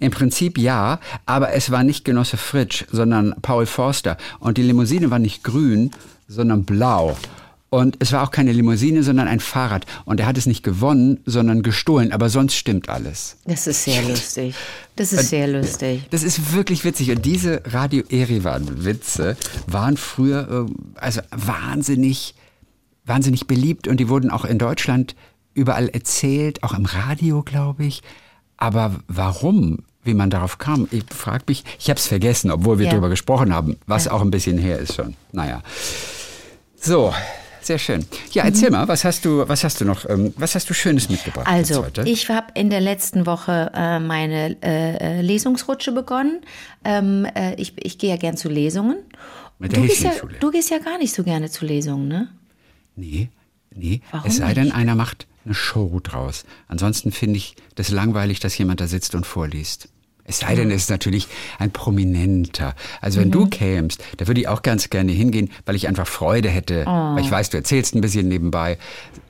[0.00, 4.16] im Prinzip ja, aber es war nicht Genosse Fritsch, sondern Paul Forster.
[4.38, 5.90] Und die Limousine war nicht grün,
[6.28, 7.16] sondern blau.
[7.72, 9.86] Und es war auch keine Limousine, sondern ein Fahrrad.
[10.04, 12.12] Und er hat es nicht gewonnen, sondern gestohlen.
[12.12, 13.38] Aber sonst stimmt alles.
[13.46, 14.54] Das ist sehr lustig.
[14.94, 16.02] Das ist sehr lustig.
[16.10, 17.10] Das ist wirklich witzig.
[17.12, 22.34] Und diese Radio Erivan-Witze waren früher äh, also wahnsinnig,
[23.06, 23.88] wahnsinnig beliebt.
[23.88, 25.16] Und die wurden auch in Deutschland
[25.54, 28.02] überall erzählt, auch im Radio, glaube ich.
[28.58, 32.84] Aber warum, wie man darauf kam, ich frage mich, ich habe es vergessen, obwohl wir
[32.84, 32.90] Ja.
[32.90, 34.12] darüber gesprochen haben, was Ja.
[34.12, 35.14] auch ein bisschen her ist schon.
[35.32, 35.62] Naja.
[36.78, 37.14] So,
[37.66, 38.04] sehr schön.
[38.32, 38.76] Ja, erzähl Mhm.
[38.76, 41.46] mal, was hast du, was hast du noch, ähm, was hast du Schönes mitgebracht?
[41.46, 46.40] Also, ich habe in der letzten Woche äh, meine äh, äh, Lesungsrutsche begonnen.
[46.84, 48.96] Ähm, äh, ich ich gehe ja gern zu Lesungen.
[49.58, 52.28] Mit der du, gehst ja, du gehst ja gar nicht so gerne zu Lesungen, ne?
[52.96, 53.28] Nee,
[53.74, 54.00] nee.
[54.10, 54.74] Warum es sei denn, nicht?
[54.74, 56.44] einer macht eine Show draus.
[56.68, 59.88] Ansonsten finde ich das langweilig, dass jemand da sitzt und vorliest.
[60.24, 61.26] Es sei denn, es ist natürlich
[61.58, 62.74] ein Prominenter.
[63.00, 63.32] Also wenn Mhm.
[63.32, 66.84] du kämst, da würde ich auch ganz gerne hingehen, weil ich einfach Freude hätte.
[66.86, 66.90] Oh.
[67.16, 68.78] Weil ich weiß, du erzählst ein bisschen nebenbei.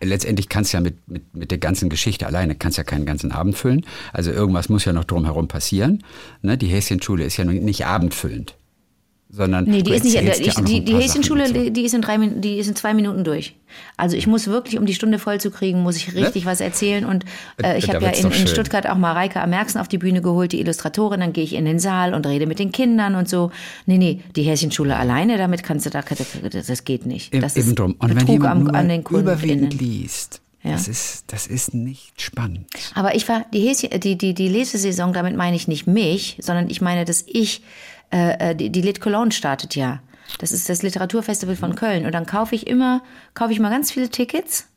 [0.03, 3.33] Letztendlich kannst du ja mit, mit, mit der ganzen Geschichte alleine, kannst ja keinen ganzen
[3.33, 3.87] Abend füllen.
[4.13, 6.05] Also irgendwas muss ja noch drumherum passieren.
[6.43, 6.59] Ne?
[6.59, 8.55] Die Häschenschule ist ja nicht abendfüllend.
[9.35, 10.17] Sondern Nee, die ist nicht.
[10.41, 13.55] Ich, die die Häschenschule, die, ist in drei, die ist in zwei Minuten durch.
[13.97, 17.07] Also ich muss wirklich, um die Stunde voll zu kriegen, muss ich richtig was erzählen.
[17.07, 17.25] Und
[17.62, 18.47] äh, ich habe ja in, in.
[18.47, 21.21] Stuttgart auch Mareike am Merksen auf die Bühne geholt, die Illustratorin.
[21.21, 23.51] Dann gehe ich in den Saal und rede mit den Kindern und so.
[23.87, 27.33] Nee, nee, die Häschenschule alleine, damit kannst du da, das, das geht nicht.
[27.35, 27.95] Das Eben ist drum.
[27.99, 29.79] Und wenn Betrug jemand am, an den überwiegend KundInnen.
[29.79, 30.73] liest, Ja.
[30.73, 32.67] das, ist, das ist nicht spannend.
[32.95, 36.69] Aber ich war, die, Häschen, die, die, die Lesesaison, damit meine ich nicht mich, sondern
[36.69, 37.62] ich meine, dass ich,
[38.12, 40.00] äh, äh, die, die Lit Cologne startet ja.
[40.38, 42.07] Das ist das Literaturfestival von Köln.
[42.07, 43.02] Und dann kaufe ich immer,
[43.35, 44.69] kaufe ich mal ganz viele Tickets.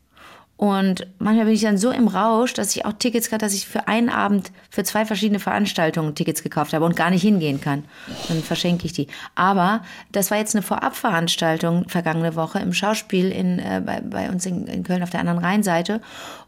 [0.58, 3.68] Und manchmal bin ich dann so im Rausch, dass ich auch Tickets hatte, dass ich
[3.68, 7.84] für einen Abend für zwei verschiedene Veranstaltungen Tickets gekauft habe und gar nicht hingehen kann.
[8.30, 9.08] Dann verschenke ich die.
[9.36, 9.82] Aber
[10.14, 14.66] das war jetzt eine Vorabveranstaltung vergangene Woche im Schauspiel in, äh, bei, bei uns in,
[14.68, 16.00] in Köln auf der anderen Rheinseite.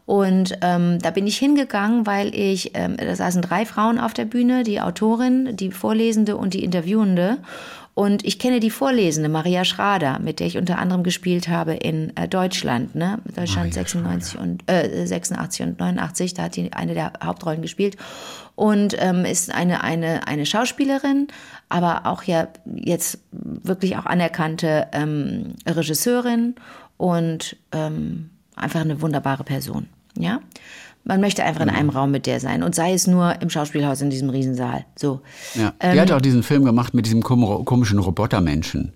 [0.06, 4.24] Und ähm, da bin ich hingegangen, weil ich, ähm, da saßen drei Frauen auf der
[4.24, 7.36] Bühne, die Autorin, die Vorlesende und die Interviewende.
[7.98, 12.16] Und ich kenne die Vorlesende, Maria Schrader, mit der ich unter anderem gespielt habe in
[12.16, 13.18] äh, Deutschland, ne?
[13.34, 17.96] Deutschland 96 und äh, 86 und 89, da hat die eine der Hauptrollen gespielt
[18.54, 21.26] und ähm, ist eine eine eine Schauspielerin,
[21.70, 26.54] aber auch ja jetzt wirklich auch anerkannte ähm, Regisseurin
[26.98, 30.38] und ähm, einfach eine wunderbare Person, ja.
[31.04, 34.00] Man möchte einfach in einem Raum mit der sein und sei es nur im Schauspielhaus
[34.02, 34.84] in diesem Riesensaal.
[34.96, 35.20] So.
[35.54, 35.72] Ja.
[35.80, 38.92] Ähm, Die hat auch diesen Film gemacht mit diesem kom- komischen Robotermenschen.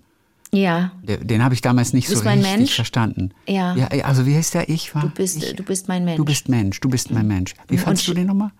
[0.51, 2.75] Ja, Der- Den habe ich damals nicht so richtig Mensch?
[2.75, 3.31] verstanden.
[3.47, 3.75] Ja.
[3.75, 3.87] ja.
[4.05, 4.69] Also wie heißt der?
[4.69, 5.01] Ich war.
[5.01, 6.17] du bist, ich, du bist mein Mensch.
[6.17, 7.55] Du bist Mensch, du bist mein Mensch.
[7.69, 8.51] Wie fandst du den nochmal?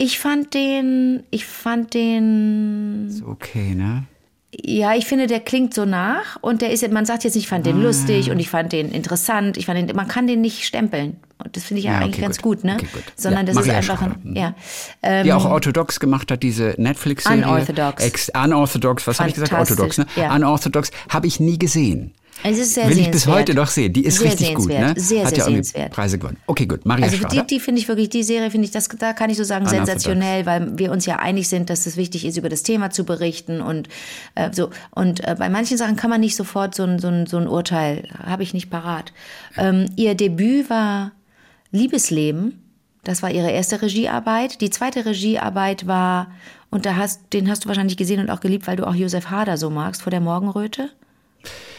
[0.00, 4.04] Ich fand den, ich fand den, Ist okay, ne?
[4.52, 7.66] Ja, ich finde, der klingt so nach und der ist, man sagt jetzt, ich fand
[7.66, 7.70] Ah.
[7.72, 11.16] den lustig und ich fand den interessant, ich fand den, man kann den nicht stempeln.
[11.42, 12.56] Und das finde ich ja, Ja, okay, eigentlich ganz gut.
[12.58, 12.74] gut, ne?
[12.76, 13.02] Okay, gut.
[13.14, 14.16] Sondern Ja, das ist Maria einfach Schrader.
[14.24, 14.54] ein, ja.
[15.02, 17.44] Ähm, Die auch orthodox gemacht hat, diese Netflix-Serie.
[17.44, 18.02] Unorthodox.
[18.04, 19.52] Ex unorthodox, was habe ich gesagt?
[19.52, 20.06] Orthodox, ne?
[20.16, 20.34] ja.
[20.34, 22.12] Unorthodox habe ich nie gesehen.
[22.44, 23.92] Es ist sehr Will ich bis heute noch sehen.
[23.92, 24.94] Die ist Sehr richtig gut, ne?
[24.96, 25.90] Sehr, hat sehr ja sehenswert.
[25.92, 26.36] Preise gewonnen.
[26.46, 26.86] Okay, gut.
[26.86, 27.42] Maria Also Schrader.
[27.42, 29.66] die, die finde ich wirklich, die Serie finde ich, das, da kann ich so sagen,
[29.66, 29.88] Unorthodox.
[29.88, 33.04] sensationell, weil wir uns ja einig sind, dass es wichtig ist, über das Thema zu
[33.04, 33.88] berichten und
[34.36, 34.70] äh, so.
[34.92, 37.48] Und äh, bei manchen Sachen kann man nicht sofort so ein, so ein, so ein
[37.48, 39.12] Urteil, habe ich nicht parat.
[39.56, 41.12] Ähm, ihr Debüt war
[41.72, 42.62] Liebesleben.
[43.04, 44.60] Das war ihre erste Regiearbeit.
[44.60, 46.30] Die zweite Regiearbeit war,
[46.70, 49.30] und da hast, den hast du wahrscheinlich gesehen und auch geliebt, weil du auch Josef
[49.30, 50.90] Hader so magst, vor der Morgenröte.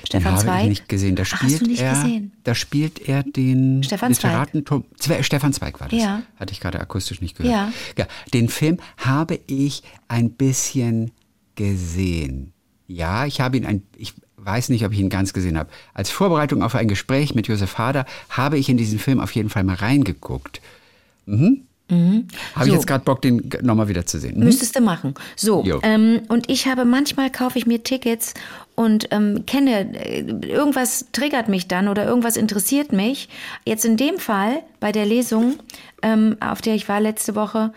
[0.01, 0.63] Den Stefan habe Zweig.
[0.63, 1.15] ich nicht gesehen.
[1.15, 2.31] Da Ach, spielt hast du nicht er, gesehen?
[2.43, 4.31] Da spielt er den Stefan Zweig.
[4.31, 5.99] Literaten Tom- Zwe Stefan Zweig war das.
[6.01, 6.21] Ja.
[6.39, 7.53] Hatte ich gerade akustisch nicht gehört.
[7.53, 7.71] Ja.
[7.97, 8.07] ja.
[8.33, 11.11] Den Film habe ich ein bisschen
[11.55, 12.53] gesehen.
[12.87, 15.69] Ja, ich habe ihn ein, ich weiß nicht, ob ich ihn ganz gesehen habe.
[15.93, 19.49] Als Vorbereitung auf ein Gespräch mit Josef Hader habe ich in diesen Film auf jeden
[19.49, 20.61] Fall mal reingeguckt.
[21.25, 21.65] Mhm.
[21.89, 22.25] Habe
[22.61, 22.73] ich So.
[22.73, 24.37] jetzt gerade Bock, den nochmal wieder zu sehen.
[24.37, 24.45] Mhm.
[24.45, 25.15] Müsstest du machen.
[25.35, 28.33] So, ähm, und ich habe manchmal kaufe ich mir Tickets
[28.75, 33.27] und ähm, kenne, äh, irgendwas triggert mich dann oder irgendwas interessiert mich.
[33.65, 35.55] Jetzt in dem Fall bei der Lesung,
[36.01, 37.73] ähm, auf der ich war letzte Woche,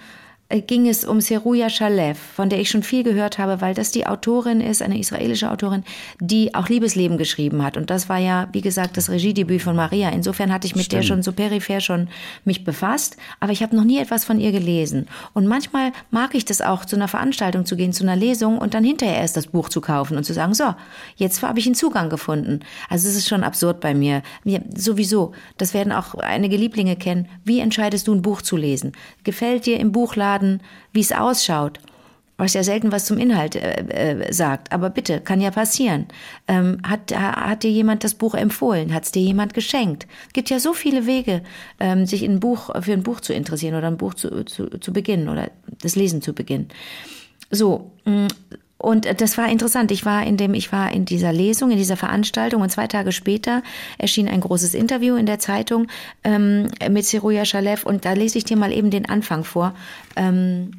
[0.61, 4.07] ging es um Seruja Shalev, von der ich schon viel gehört habe, weil das die
[4.07, 5.85] Autorin ist, eine israelische Autorin,
[6.21, 7.77] die auch Liebesleben geschrieben hat.
[7.77, 10.11] Und das war ja, wie gesagt, das Regiedebüt von Maria.
[10.11, 12.09] Insofern hatte ich mit der schon so peripher schon
[12.45, 15.09] mich befasst, aber ich habe noch nie etwas von ihr gelesen.
[15.33, 18.75] Und manchmal mag ich das auch, zu einer Veranstaltung zu gehen, zu einer Lesung und
[18.75, 20.75] dann hinterher erst das Buch zu kaufen und zu sagen, so,
[21.17, 22.61] jetzt habe ich einen Zugang gefunden.
[22.89, 24.23] Also es ist schon absurd bei mir.
[24.45, 24.63] mir.
[24.77, 27.29] Sowieso, das werden auch einige Lieblinge kennen.
[27.45, 28.93] Wie entscheidest du ein Buch zu lesen?
[29.25, 30.42] Gefällt dir im Buchladen,
[30.93, 31.79] wie es ausschaut?
[32.39, 33.85] was ja selten was zum Inhalt äh,
[34.29, 34.73] äh, sagt.
[34.73, 36.07] Aber bitte, kann ja passieren.
[36.49, 38.93] Ähm, hat, ha- hat dir jemand das Buch empfohlen?
[38.93, 40.09] Hat es dir jemand geschenkt?
[40.33, 41.43] gibt ja so viele Wege,
[41.79, 44.67] ähm, sich in ein Buch, für ein Buch zu interessieren oder ein Buch zu, zu,
[44.81, 45.51] zu beginnen oder
[45.83, 46.69] das Lesen zu beginnen.
[47.51, 48.29] So, mh,
[48.83, 49.91] Und äh, das war interessant.
[49.91, 53.13] Ich war in dem, ich war in dieser Lesung, in dieser Veranstaltung und zwei Tage
[53.13, 53.63] später
[53.97, 55.87] erschien ein großes Interview in der Zeitung
[56.25, 59.75] ähm, mit Seruja Shalev und da lese ich dir mal eben den Anfang vor,
[60.17, 60.73] ähm,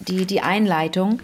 [0.00, 1.20] die, die Einleitung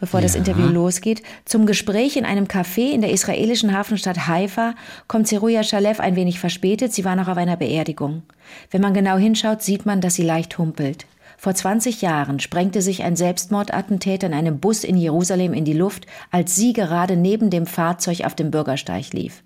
[0.00, 0.24] bevor ja.
[0.24, 1.22] das Interview losgeht.
[1.44, 4.74] Zum Gespräch in einem Café in der israelischen Hafenstadt Haifa
[5.06, 6.92] kommt Zeruja Shalev ein wenig verspätet.
[6.92, 8.22] Sie war noch auf einer Beerdigung.
[8.70, 11.06] Wenn man genau hinschaut, sieht man, dass sie leicht humpelt.
[11.44, 16.06] Vor 20 Jahren sprengte sich ein Selbstmordattentäter in einem Bus in Jerusalem in die Luft,
[16.30, 19.42] als sie gerade neben dem Fahrzeug auf dem Bürgersteig lief.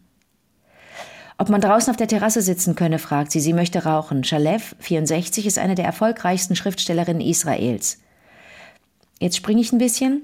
[1.38, 3.40] Ob man draußen auf der Terrasse sitzen könne, fragt sie.
[3.40, 4.22] Sie möchte rauchen.
[4.22, 7.98] Shalev, 64, ist eine der erfolgreichsten Schriftstellerinnen Israels.
[9.18, 10.22] Jetzt springe ich ein bisschen.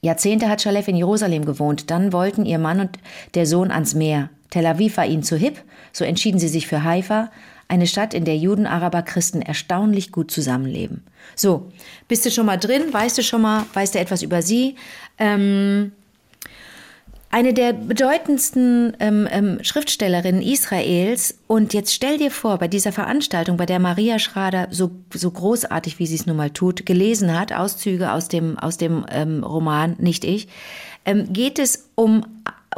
[0.00, 1.90] Jahrzehnte hat Shalev in Jerusalem gewohnt.
[1.90, 3.00] Dann wollten ihr Mann und
[3.34, 4.30] der Sohn ans Meer.
[4.50, 5.60] Tel Aviv war ihnen zu hip,
[5.92, 7.32] so entschieden sie sich für Haifa,
[7.68, 11.04] eine Stadt, in der Juden, Araber, Christen erstaunlich gut zusammenleben.
[11.36, 11.70] So,
[12.08, 12.92] bist du schon mal drin?
[12.92, 14.76] Weißt du schon mal, weißt du etwas über sie?
[15.18, 15.92] Ähm,
[17.30, 21.38] eine der bedeutendsten ähm, ähm, Schriftstellerinnen Israels.
[21.46, 25.98] Und jetzt stell dir vor, bei dieser Veranstaltung, bei der Maria Schrader so, so großartig,
[25.98, 29.96] wie sie es nun mal tut, gelesen hat, Auszüge aus dem, aus dem ähm, Roman,
[29.98, 30.48] nicht ich,
[31.04, 32.24] ähm, geht es um,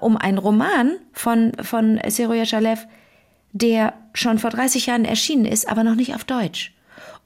[0.00, 2.88] um einen Roman von, von Seroya Shalev,
[3.52, 6.72] der schon vor 30 Jahren erschienen ist, aber noch nicht auf Deutsch.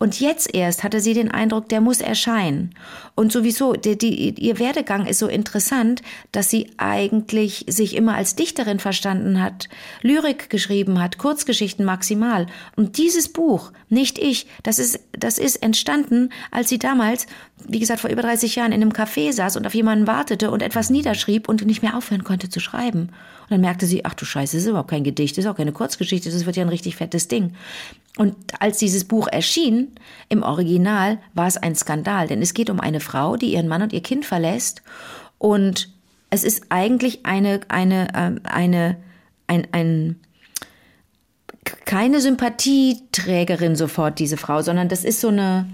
[0.05, 2.75] Und jetzt erst hatte sie den Eindruck, der muss erscheinen.
[3.15, 8.37] Und sowieso, die, die, ihr Werdegang ist so interessant, dass sie eigentlich sich immer als
[8.37, 9.71] Dichterin verstanden hat,
[10.03, 12.45] Lyrik geschrieben hat, Kurzgeschichten maximal.
[12.77, 17.27] Und dieses Buch, nicht ich, das ist, das ist entstanden, als sie damals,
[17.67, 20.61] wie gesagt, vor über 30 Jahren in einem Café saß und auf jemanden wartete und
[20.61, 23.09] etwas niederschrieb und nicht mehr aufhören konnte zu schreiben.
[23.45, 25.57] Und dann merkte sie, ach du Scheiße, das ist überhaupt kein Gedicht, das ist auch
[25.57, 27.55] keine Kurzgeschichte, das wird ja ein richtig fettes Ding.
[28.17, 29.93] Und als dieses Buch erschien,
[30.29, 33.83] im Original, war es ein Skandal, denn es geht um eine Frau, die ihren Mann
[33.83, 34.83] und ihr Kind verlässt.
[35.39, 35.93] Und
[36.31, 38.97] es ist eigentlich eine, eine, äh, eine,
[39.49, 40.21] ein, ein,
[41.85, 45.67] keine Sympathieträgerin sofort, diese Frau, sondern das ist so eine,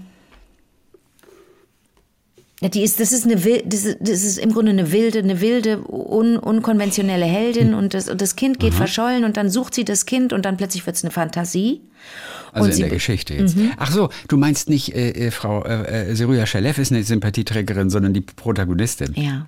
[2.69, 5.83] die ist, das ist eine, das ist, das ist im Grunde eine wilde, eine wilde,
[5.89, 8.77] un, unkonventionelle Heldin und das, und das Kind geht Aha.
[8.77, 11.81] verschollen und dann sucht sie das Kind und dann plötzlich wird es eine Fantasie.
[12.51, 13.57] Also und in der Geschichte jetzt.
[13.57, 13.71] Mhm.
[13.77, 17.89] Ach so, du meinst nicht, äh, äh Frau äh, äh Seruja Shalev ist eine Sympathieträgerin,
[17.89, 19.13] sondern die Protagonistin.
[19.15, 19.47] Ja.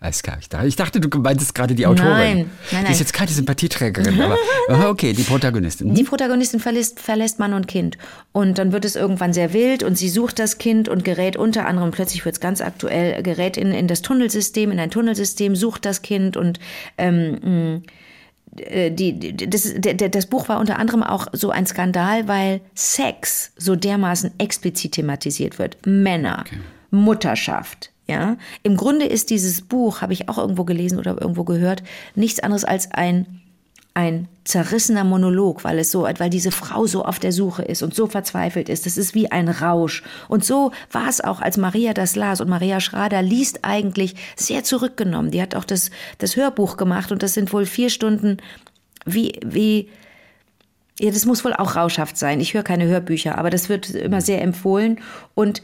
[0.00, 0.38] Alles klar.
[0.64, 2.10] Ich dachte, du meintest gerade die Autorin.
[2.10, 2.84] Nein, nein, nein.
[2.86, 4.20] Die ist jetzt keine Sympathieträgerin,
[4.68, 5.92] aber okay, die Protagonistin.
[5.92, 7.98] Die Protagonistin verlässt, verlässt Mann und Kind.
[8.30, 11.66] Und dann wird es irgendwann sehr wild und sie sucht das Kind und gerät unter
[11.66, 15.84] anderem, plötzlich wird es ganz aktuell, gerät in, in das Tunnelsystem, in ein Tunnelsystem, sucht
[15.84, 16.60] das Kind und
[16.96, 17.82] ähm,
[18.56, 23.74] äh, die, das, das Buch war unter anderem auch so ein Skandal, weil Sex so
[23.74, 25.76] dermaßen explizit thematisiert wird.
[25.84, 26.58] Männer, okay.
[26.90, 31.82] Mutterschaft, ja, im Grunde ist dieses Buch, habe ich auch irgendwo gelesen oder irgendwo gehört,
[32.14, 33.40] nichts anderes als ein
[33.98, 37.96] ein zerrissener Monolog, weil es so, weil diese Frau so auf der Suche ist und
[37.96, 38.86] so verzweifelt ist.
[38.86, 40.04] Das ist wie ein Rausch.
[40.28, 42.40] Und so war es auch, als Maria das las.
[42.40, 45.32] Und Maria Schrader liest eigentlich sehr zurückgenommen.
[45.32, 48.36] Die hat auch das, das Hörbuch gemacht und das sind wohl vier Stunden
[49.04, 49.88] wie, wie,
[51.00, 52.38] ja, das muss wohl auch rauschhaft sein.
[52.38, 55.00] Ich höre keine Hörbücher, aber das wird immer sehr empfohlen.
[55.34, 55.60] Und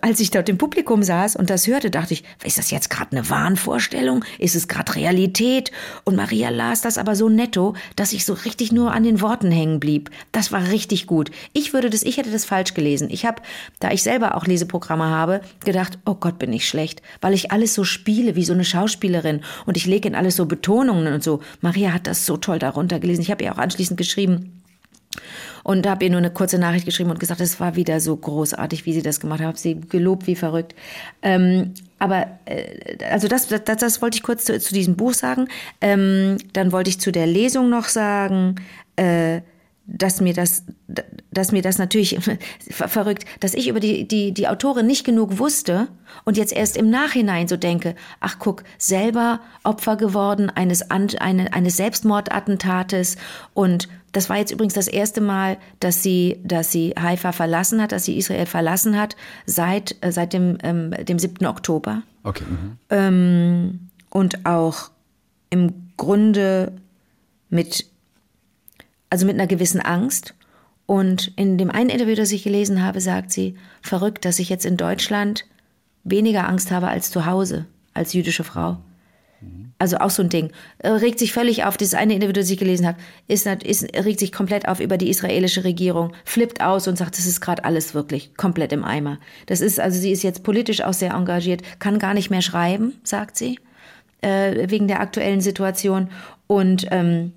[0.00, 3.16] als ich dort im Publikum saß und das hörte, dachte ich, ist das jetzt gerade
[3.16, 4.24] eine Wahnvorstellung?
[4.38, 5.70] Ist es gerade Realität?
[6.04, 9.50] Und Maria las das aber so netto, dass ich so richtig nur an den Worten
[9.50, 10.10] hängen blieb.
[10.32, 11.30] Das war richtig gut.
[11.52, 13.08] Ich würde das, ich hätte das falsch gelesen.
[13.10, 13.42] Ich habe,
[13.78, 17.74] da ich selber auch Leseprogramme habe, gedacht, oh Gott, bin ich schlecht, weil ich alles
[17.74, 21.40] so spiele wie so eine Schauspielerin und ich lege in alles so Betonungen und so.
[21.60, 23.22] Maria hat das so toll darunter gelesen.
[23.22, 24.60] Ich habe ihr auch anschließend geschrieben,
[25.64, 28.86] und habe ihr nur eine kurze Nachricht geschrieben und gesagt, es war wieder so großartig,
[28.86, 29.46] wie sie das gemacht hat.
[29.46, 30.74] Habe sie gelobt wie verrückt.
[31.22, 35.48] Ähm, aber äh, also das, das, das wollte ich kurz zu, zu diesem Buch sagen.
[35.80, 38.56] Ähm, dann wollte ich zu der Lesung noch sagen.
[38.96, 39.42] Äh,
[39.92, 40.64] dass mir das,
[41.32, 42.18] dass mir das natürlich
[42.70, 45.88] verrückt, dass ich über die, die, die Autorin nicht genug wusste
[46.24, 51.76] und jetzt erst im Nachhinein so denke, ach guck, selber Opfer geworden eines, eine, eines
[51.76, 53.16] Selbstmordattentates
[53.52, 57.92] und das war jetzt übrigens das erste Mal, dass sie, dass sie Haifa verlassen hat,
[57.92, 61.46] dass sie Israel verlassen hat, seit, äh, seit dem, ähm, dem 7.
[61.46, 62.02] Oktober.
[62.22, 62.44] Okay.
[62.48, 62.78] Mhm.
[62.90, 64.90] Ähm, und auch
[65.50, 66.72] im Grunde
[67.48, 67.86] mit
[69.10, 70.34] also mit einer gewissen Angst.
[70.86, 74.64] Und in dem einen Interview, das ich gelesen habe, sagt sie, verrückt, dass ich jetzt
[74.64, 75.44] in Deutschland
[76.02, 78.78] weniger Angst habe als zu Hause, als jüdische Frau.
[79.78, 80.52] Also auch so ein Ding.
[80.78, 81.76] Äh, Regt sich völlig auf.
[81.76, 82.98] Dieses eine Interview, das ich gelesen habe,
[83.28, 87.26] ist, ist, regt sich komplett auf über die israelische Regierung, flippt aus und sagt, das
[87.26, 89.18] ist gerade alles wirklich komplett im Eimer.
[89.46, 93.00] Das ist, also sie ist jetzt politisch auch sehr engagiert, kann gar nicht mehr schreiben,
[93.02, 93.58] sagt sie,
[94.20, 96.10] äh, wegen der aktuellen Situation.
[96.46, 97.32] Und ähm,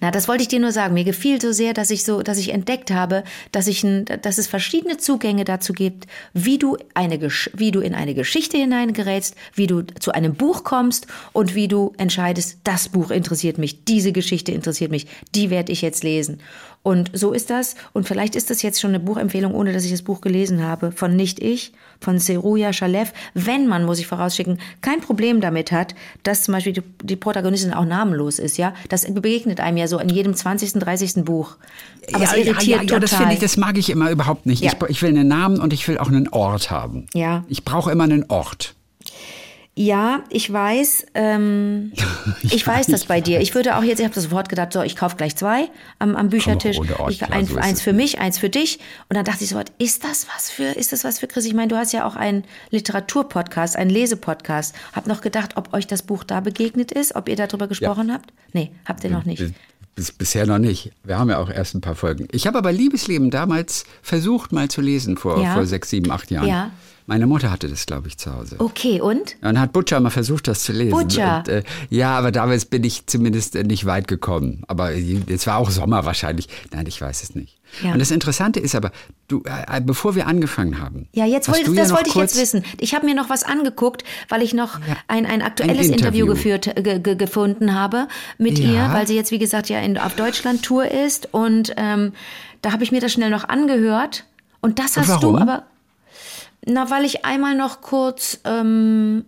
[0.00, 0.94] na, das wollte ich dir nur sagen.
[0.94, 4.38] Mir gefiel so sehr, dass ich so, dass ich entdeckt habe, dass ich, ein, dass
[4.38, 7.20] es verschiedene Zugänge dazu gibt, wie du eine,
[7.54, 11.92] wie du in eine Geschichte hineingerätst, wie du zu einem Buch kommst und wie du
[11.98, 16.40] entscheidest, das Buch interessiert mich, diese Geschichte interessiert mich, die werde ich jetzt lesen.
[16.82, 17.74] Und so ist das.
[17.92, 20.92] Und vielleicht ist das jetzt schon eine Buchempfehlung, ohne dass ich das Buch gelesen habe,
[20.92, 23.12] von Nicht Ich, von Seruja Shalev.
[23.34, 27.74] Wenn man, muss ich vorausschicken, kein Problem damit hat, dass zum Beispiel die, die Protagonistin
[27.74, 28.72] auch namenlos ist, ja.
[28.88, 31.24] Das begegnet einem ja so in jedem 20., 30.
[31.24, 31.56] Buch.
[32.12, 33.00] Aber es irritiert ja, ja, total.
[33.00, 34.62] das finde ich, das mag ich immer überhaupt nicht.
[34.62, 34.72] Ja.
[34.72, 37.06] Ich, ich will einen Namen und ich will auch einen Ort haben.
[37.12, 37.44] Ja.
[37.48, 38.74] Ich brauche immer einen Ort.
[39.76, 41.92] Ja, ich weiß, ähm,
[42.42, 43.40] ich, weiß das bei dir.
[43.40, 46.28] Ich würde auch jetzt, ich habe sofort gedacht, so, ich kaufe gleich zwei am, am
[46.28, 46.78] Büchertisch.
[47.08, 48.78] ich, klar, ein, so eins für mich, eins für dich.
[49.08, 51.44] Und dann dachte ich so, ist das was für, ist das was für Chris?
[51.46, 54.74] Ich meine, du hast ja auch einen Literaturpodcast, einen Lesepodcast.
[54.92, 58.32] Hab noch gedacht, ob euch das Buch da begegnet ist, ob ihr darüber gesprochen habt.
[58.52, 59.54] Nee, habt ihr noch nicht.
[60.00, 60.92] Bis, bis, bisher noch nicht.
[61.04, 62.26] Wir haben ja auch erst ein paar Folgen.
[62.32, 65.54] Ich habe aber Liebesleben damals versucht mal zu lesen vor, Ja.
[65.54, 66.48] vor sechs, sieben, acht Jahren.
[66.48, 66.70] Ja.
[67.06, 68.56] Meine Mutter hatte das, glaube ich, zu Hause.
[68.58, 69.36] Okay, und?
[69.42, 70.92] Dann hat Butcher mal versucht, das zu lesen.
[70.92, 71.38] Butcher.
[71.38, 74.62] Und, äh, ja, aber damals bin ich zumindest äh, nicht weit gekommen.
[74.68, 76.48] Aber es war auch Sommer wahrscheinlich.
[76.72, 77.58] Nein, ich weiß es nicht.
[77.82, 77.92] Ja.
[77.92, 78.90] Und das Interessante ist aber,
[79.28, 81.08] du, äh, bevor wir angefangen haben.
[81.12, 82.64] Ja, jetzt wollte, das ja wollte ich jetzt wissen.
[82.78, 86.26] Ich habe mir noch was angeguckt, weil ich noch ein, ein aktuelles Ein Interview, Interview.
[86.26, 88.88] geführt, äh, ge, ge, gefunden habe mit Ja.
[88.88, 91.28] ihr, weil sie jetzt, wie gesagt, ja in, auf Deutschland-Tour ist.
[91.32, 92.12] Und ähm,
[92.62, 94.24] da habe ich mir das schnell noch angehört.
[94.60, 95.36] Und das hast warum?
[95.36, 95.62] du aber.
[96.66, 99.24] Na, weil ich einmal noch kurz, ähm,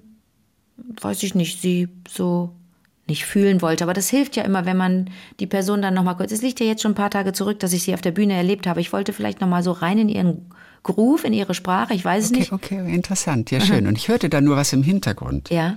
[1.00, 2.50] weiß ich nicht, sie so
[3.08, 3.84] nicht fühlen wollte.
[3.84, 5.10] Aber das hilft ja immer, wenn man
[5.40, 6.30] die Person dann noch mal kurz.
[6.32, 8.34] Es liegt ja jetzt schon ein paar Tage zurück, dass ich sie auf der Bühne
[8.34, 8.80] erlebt habe.
[8.80, 10.46] Ich wollte vielleicht noch mal so rein in ihren
[10.84, 11.94] Groove, in ihre Sprache.
[11.94, 12.52] Ich weiß es Okay, nicht.
[12.52, 13.86] okay, interessant, ja schön.
[13.86, 15.50] Und ich hörte da nur was im Hintergrund.
[15.50, 15.76] Ja.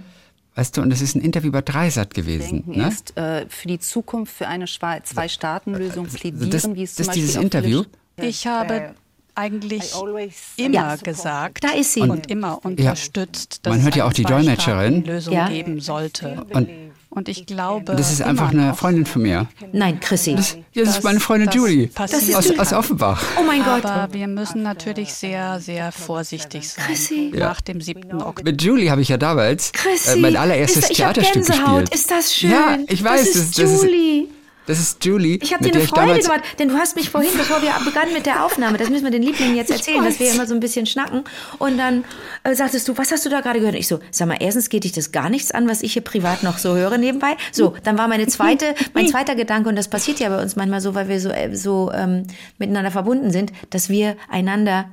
[0.55, 2.63] Weißt du, und das ist ein Interview bei Dreisat gewesen.
[2.63, 2.87] denken, Ne?
[2.87, 7.15] ist äh, für die Zukunft für eine Zwei-Staaten-Lösung plädieren, das- wie es das zum ist
[7.15, 7.83] dieses Beispiel auf Interview?
[8.17, 8.93] Ich habe
[9.35, 10.95] eigentlich I always immer Ja.
[10.95, 12.01] gesagt Da ist sie.
[12.01, 15.03] und immer unterstützt, dass Man hört es ja eine auch die Dolmetscherin.
[15.03, 15.49] Zwei-Staaten-Lösung Ja.
[15.49, 16.45] geben sollte.
[16.53, 16.69] Und
[17.15, 19.47] Und ich glaube, das ist einfach eine Freundin von mir.
[19.71, 20.31] Nein, Chrissy.
[20.73, 23.23] Ja, das ist meine Freundin das Julie passiert aus, aus Offenbach.
[23.39, 23.85] oh mein Gott.
[23.85, 26.85] Aber wir müssen natürlich sehr, sehr vorsichtig sein.
[26.85, 27.31] Chrissy.
[27.33, 28.13] Nach dem 7.
[28.21, 28.43] Oktober.
[28.43, 30.17] Mit Julie habe ich ja damals Chrissy.
[30.17, 31.89] äh, mein allererstes ist, Theaterstück Gänsehaut.
[31.89, 31.95] gespielt.
[31.95, 32.51] Ist das schön?
[32.51, 33.19] Ja, ich weiß.
[33.25, 34.23] Das ist das, das Julie.
[34.23, 34.29] Ist,
[34.65, 35.37] das ist Julie.
[35.41, 38.25] Ich habe dir eine Freude gemacht, denn du hast mich vorhin, bevor wir begannen mit
[38.25, 40.85] der Aufnahme, das müssen wir den Lieblingen jetzt erzählen, dass wir immer so ein bisschen
[40.85, 41.23] schnacken.
[41.59, 42.03] Und dann
[42.43, 43.75] äh, sagtest du, was hast du da gerade gehört?
[43.75, 46.01] Und ich so, sag mal, erstens geht dich das gar nichts an, was ich hier
[46.01, 47.37] privat noch so höre nebenbei.
[47.51, 50.81] So, dann war meine zweite, mein zweiter Gedanke, und das passiert ja bei uns manchmal
[50.81, 52.23] so, weil wir so, äh, so ähm,
[52.57, 54.89] miteinander verbunden sind, dass wir einander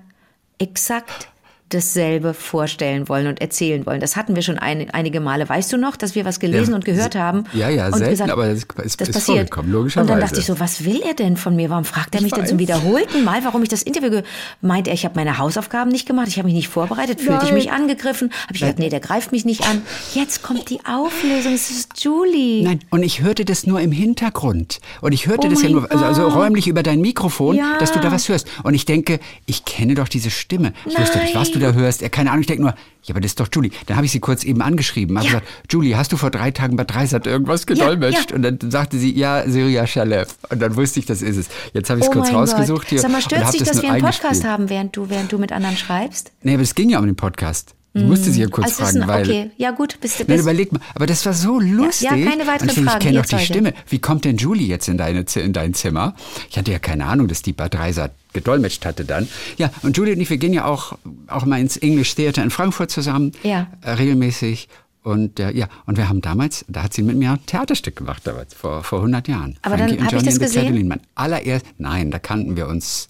[0.59, 1.29] exakt
[1.75, 4.01] dasselbe vorstellen wollen und erzählen wollen.
[4.01, 5.49] Das hatten wir schon ein, einige Male.
[5.49, 7.45] Weißt du noch, dass wir was gelesen Ja, und gehört haben?
[7.53, 9.37] ja, ja, und selten, aber das ist- das ist passiert.
[9.39, 10.09] vorgekommen, Und logischerweise.
[10.11, 11.71] dann dachte ich so, was will er denn von mir?
[11.71, 14.23] Warum fragt er mich denn zum wiederholten Mal, warum ich das Interview
[14.61, 17.53] meint er, ich habe meine Hausaufgaben nicht gemacht, ich habe mich nicht vorbereitet, fühlte ich
[17.53, 19.83] mich angegriffen, habe ich gedacht, nee, der greift mich nicht an.
[20.15, 22.63] Jetzt kommt die Auflösung, es ist Julie.
[22.65, 24.81] Nein, und ich hörte das nur im Hintergrund.
[25.01, 27.79] Und ich hörte Oh das ja nur, also, also räumlich über dein Mikrofon, Ja.
[27.79, 28.47] dass du da was hörst.
[28.63, 30.73] Und ich denke, ich kenne doch diese Stimme.
[30.87, 32.01] Ich wusste nicht, was du da hörst.
[32.03, 33.71] Ja, keine Ahnung, ich denke nur, ja, aber das ist doch Julie.
[33.87, 35.17] Dann habe ich sie kurz eben angeschrieben.
[35.19, 35.33] Habe Ja.
[35.41, 38.31] gesagt, Julie, hast du vor drei Tagen bei Dreisat irgendwas gedolmetscht?
[38.31, 38.37] ja.
[38.37, 40.37] Und dann sagte sie, ja, Syria Shalev.
[40.51, 41.49] Und dann wusste ich, das ist es.
[41.73, 42.89] Jetzt habe ich es oh kurz rausgesucht Gott.
[42.91, 43.01] hier.
[43.01, 45.53] Sag mal, stört dich, das dass wir einen Podcast haben, während du, während du mit
[45.53, 46.33] anderen schreibst?
[46.43, 47.75] Nee, aber es ging ja um den Podcast.
[47.95, 49.23] Ich musste sie ja kurz Also fragen, ein, weil...
[49.23, 52.09] okay, ja gut, bist du Nein, bist, überleg mal, aber das war so lustig.
[52.09, 53.39] keine weiteren Und ich, Fragen, ich kenne doch die.
[53.45, 53.75] Stimme.
[53.89, 56.15] Wie kommt denn Julie jetzt in, deine, in dein Zimmer?
[56.49, 59.29] Ich hatte ja keine Ahnung, dass die bei Dreisat gedolmetscht hatte dann.
[59.59, 62.51] Ja, und Julie und ich, wir gehen ja auch, auch mal ins English Theater in
[62.51, 63.33] Frankfurt zusammen.
[63.43, 63.67] Ja.
[63.83, 64.69] Äh, regelmäßig.
[65.03, 68.23] Und äh, ja, und wir haben damals, da hat sie mit mir ein Theaterstück gemacht,
[68.25, 69.59] damals, vor, vor 100 Jahren.
[69.63, 70.89] Aber dann Frankie und hab ich das gesehen?
[70.89, 73.09] Mein allererst, nein, da kannten wir uns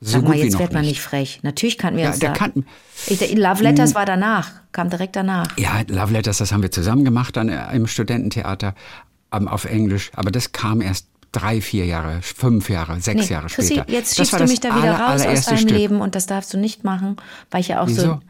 [0.00, 1.00] so Sag mal, jetzt wird man nicht.
[1.00, 1.40] frech.
[1.42, 2.34] Natürlich kannten wir Ja, der da.
[2.34, 2.64] kannten-
[3.06, 5.46] Ich, Love Letters war danach, kam direkt danach.
[5.58, 8.74] Ja, Love Letters, das haben wir zusammen gemacht dann äh, im Studententheater
[9.32, 10.10] ähm, auf Englisch.
[10.14, 13.90] Aber das kam erst drei, vier Jahre, fünf Jahre, sechs Nee, Jahre Chrissy, später.
[13.92, 15.70] jetzt Das schiebst du das mich da wieder aller- raus aus deinem Stück.
[15.70, 17.16] Leben und das darfst du nicht machen,
[17.50, 17.96] weil ich ja auch so.
[17.96, 18.20] Wieso?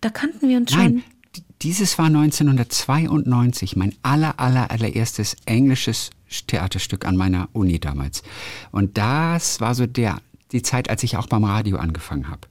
[0.00, 0.80] Da kannten wir uns schon.
[0.82, 1.02] Nein,
[1.36, 6.10] d- dieses war 1992, mein aller, aller, allererstes englisches
[6.46, 8.22] Theaterstück an meiner Uni damals.
[8.70, 10.18] Und das war so der,
[10.52, 12.48] die Zeit, als ich auch beim Radio angefangen habe.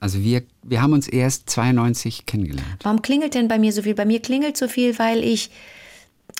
[0.00, 2.80] Also wir, wir haben uns erst 92 kennengelernt.
[2.82, 3.94] Warum klingelt denn bei mir so viel?
[3.94, 5.50] Bei mir klingelt so viel, weil ich,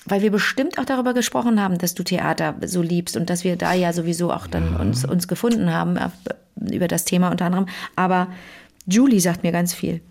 [0.05, 3.55] weil wir bestimmt auch darüber gesprochen haben, dass du Theater so liebst und dass wir
[3.55, 6.09] da ja sowieso auch dann uns, uns gefunden haben äh,
[6.73, 7.67] über das Thema unter anderem.
[7.95, 8.27] Aber
[8.85, 10.01] Julie sagt mir ganz viel.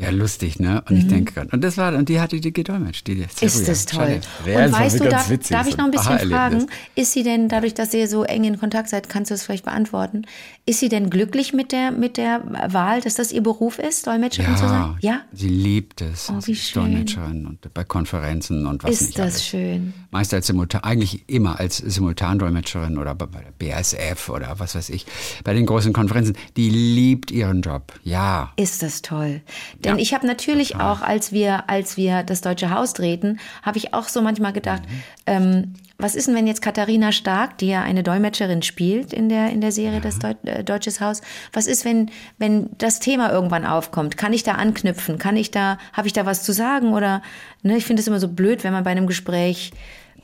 [0.00, 0.82] Ja, lustig, ne?
[0.88, 3.26] Und ich denke gerade, und das war, und die hatte die gedolmetscht, die Mhm.
[3.40, 4.20] Ist das toll.
[4.44, 4.66] Schade.
[4.66, 6.38] Und weißt du, darf, darf ich noch ein bisschen Aha-Erlebnis.
[6.38, 9.42] fragen, ist sie denn, dadurch, dass ihr so eng in Kontakt seid, kannst du das
[9.42, 10.22] vielleicht beantworten,
[10.66, 14.56] ist sie denn glücklich mit der, mit der Wahl, dass das ihr Beruf ist, Dolmetscherin
[14.56, 14.96] zu sein?
[15.00, 15.22] Ja?
[15.32, 16.30] sie liebt es.
[16.30, 16.82] Oh, wie ist schön.
[16.84, 19.46] Dolmetscherin und bei Konferenzen und was Ist nicht das alles.
[19.46, 19.94] schön.
[20.12, 25.06] Meist als Simultan, eigentlich immer als Simultandolmetscherin oder bei der BASF oder was weiß ich.
[25.44, 26.36] Bei den großen Konferenzen.
[26.56, 27.92] Die liebt ihren Job.
[28.04, 28.52] Ja.
[28.56, 29.40] Ist das toll.
[29.88, 33.78] Denn Ja, ich habe natürlich auch, als wir, als wir das Deutsche Haus drehten, habe
[33.78, 35.02] ich auch so manchmal gedacht, Mhm.
[35.26, 39.50] ähm, was ist denn, wenn jetzt Katharina Stark, die ja eine Dolmetscherin spielt in der,
[39.50, 41.22] in der Serie Das Deu äh, Deutsches Haus,
[41.52, 44.16] was ist, wenn, wenn das Thema irgendwann aufkommt?
[44.16, 45.18] Kann ich da anknüpfen?
[45.18, 46.92] Kann ich da, habe ich da was zu sagen?
[46.92, 47.20] Oder,
[47.62, 49.72] ne, ich finde es immer so blöd, wenn man bei einem Gespräch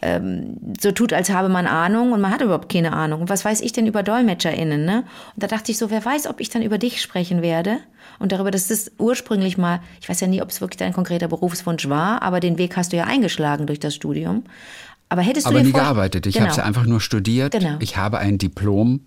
[0.02, 3.22] ähm, so tut, als habe man Ahnung und man hat überhaupt keine Ahnung.
[3.22, 5.04] Und was weiß ich denn über DolmetscherInnen, ne?
[5.34, 7.78] Und da dachte ich so, wer weiß, ob ich dann über dich sprechen werde
[8.18, 11.28] und darüber, dass das ursprünglich mal, ich weiß ja nie, ob es wirklich dein konkreter
[11.28, 14.44] Berufswunsch war, aber den Weg hast du ja eingeschlagen durch das Studium.
[15.08, 16.26] Aber hättest Aber du dir nie gearbeitet.
[16.26, 16.46] Ich genau.
[16.46, 17.52] habe es einfach nur studiert.
[17.52, 17.76] Genau.
[17.80, 19.00] Ich habe ein Diplom,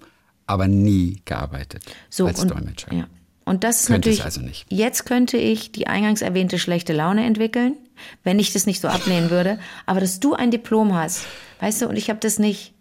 [0.46, 2.94] aber nie gearbeitet so, als und, Dolmetscher.
[2.94, 3.08] Ja.
[3.48, 4.66] Und das ist Könnte es natürlich, also nicht.
[4.72, 7.76] jetzt könnte ich die eingangs erwähnte schlechte Laune entwickeln,
[8.24, 9.58] wenn ich das nicht so ablehnen würde.
[9.86, 11.26] Aber dass du ein Diplom hast,
[11.62, 12.74] weißt du, und ich habe das nicht.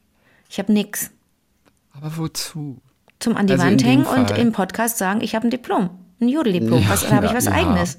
[0.51, 1.11] Ich habe nix.
[1.93, 2.79] Aber wozu?
[3.21, 5.89] Zum an die Also Wand hängen und im Podcast sagen, ich habe ein Diplom.
[6.21, 6.83] Ein Jodeldiplom.
[6.83, 7.53] Ja, Was, da habe ich was ja.
[7.53, 7.99] eigenes.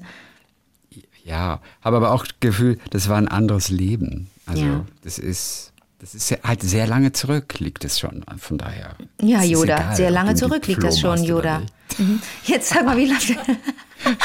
[1.24, 4.28] Ja, habe aber auch das Gefühl, das war ein anderes Leben.
[4.46, 4.84] Also Ja.
[5.04, 8.24] das ist, das ist sehr, halt sehr lange zurück, liegt es schon.
[8.38, 8.94] Von daher.
[9.20, 11.62] Ja, Yoda, egal, sehr lange zurück liegt das Diplom schon, Yoda.
[11.98, 12.20] Mhm.
[12.44, 13.34] Jetzt sag mal, wie läuft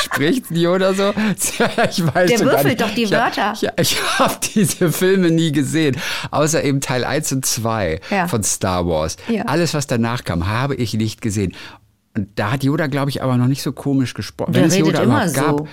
[0.03, 1.13] Spricht Yoda so?
[1.39, 1.59] Ich
[2.05, 3.53] weiß Der würfelt doch die Wörter.
[3.53, 5.97] Hab, ich ich habe diese Filme nie gesehen,
[6.29, 8.27] außer eben Teil 1 und 2 Ja.
[8.27, 9.17] von Star Wars.
[9.27, 9.43] Ja.
[9.45, 11.55] Alles, was danach kam, habe ich nicht gesehen.
[12.15, 14.53] Und da hat Yoda, glaube ich, aber noch nicht so komisch gesprochen.
[14.53, 15.63] Wenn es redet Yoda immer überhaupt so.
[15.63, 15.67] gab.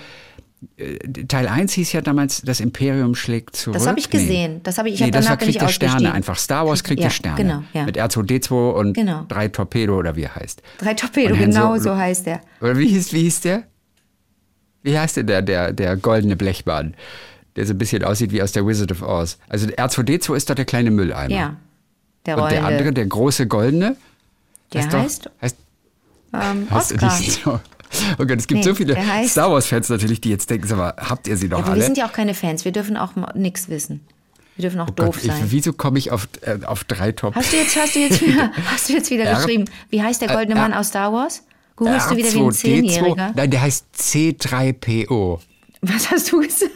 [0.76, 3.74] Äh, Teil 1 hieß ja damals, das Imperium schlägt zurück.
[3.78, 4.60] Das habe ich gesehen.
[4.62, 6.36] Das habe ich- ich hab nee, das danach war Krieg der Sterne einfach.
[6.38, 7.36] Star Wars Krieg Ja, der Sterne.
[7.36, 7.84] genau, ja.
[7.86, 9.24] Mit R2D2 und Genau.
[9.28, 10.60] drei Torpedo oder wie er heißt.
[10.78, 12.40] Drei Torpedo, genau Solo- so heißt der.
[12.60, 13.62] Oder wie hieß, wie hieß der?
[14.82, 16.94] Wie heißt der, der, der, der goldene Blechmann?
[17.56, 19.38] Der so ein bisschen aussieht wie aus der Wizard of Oz.
[19.48, 21.34] Also R2D2 ist doch der kleine Mülleimer.
[21.34, 21.56] Ja.
[22.26, 23.96] Der Und der andere, der große goldene?
[24.74, 25.56] Der doch- heißt, heißt,
[26.34, 27.60] ähm, heißt Oscar.
[28.18, 30.94] Oh Gott, es gibt Nee, so viele Star Wars-Fans natürlich, die jetzt denken, sag mal,
[30.96, 31.76] habt ihr sie doch Ja, alle?
[31.76, 32.64] wir sind ja auch keine Fans.
[32.64, 34.00] Wir dürfen auch nichts wissen.
[34.56, 35.42] Wir dürfen auch oh Gott, doof sein.
[35.46, 37.34] ich, wieso komme ich auf, äh, auf drei Top?
[37.34, 39.64] Hast du jetzt, hast du jetzt wieder, hast du jetzt wieder R- geschrieben?
[39.88, 41.42] Wie heißt der goldene Äh, Mann R- aus Star Wars?
[41.76, 42.52] Googlest du wieder wie ein R2D2?
[42.52, 43.32] Zehnjähriger?
[43.34, 45.40] Nein, der heißt C3PO.
[45.82, 46.74] Was hast du gesagt?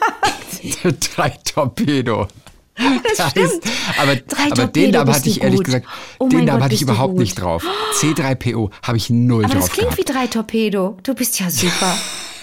[1.17, 2.27] Drei Torpedo.
[2.77, 3.65] Das Der stimmt.
[4.01, 5.67] aber Drei aber Torpedo den Namen hatte ich ehrlich gut.
[5.67, 5.87] gesagt,
[6.19, 7.65] Oh den Namen Gott, hatte ich überhaupt nicht drauf.
[8.01, 10.09] C3PO habe ich null Aber drauf das klingt gehabt.
[10.09, 10.97] wie drei Torpedo.
[11.03, 11.97] Du bist ja super.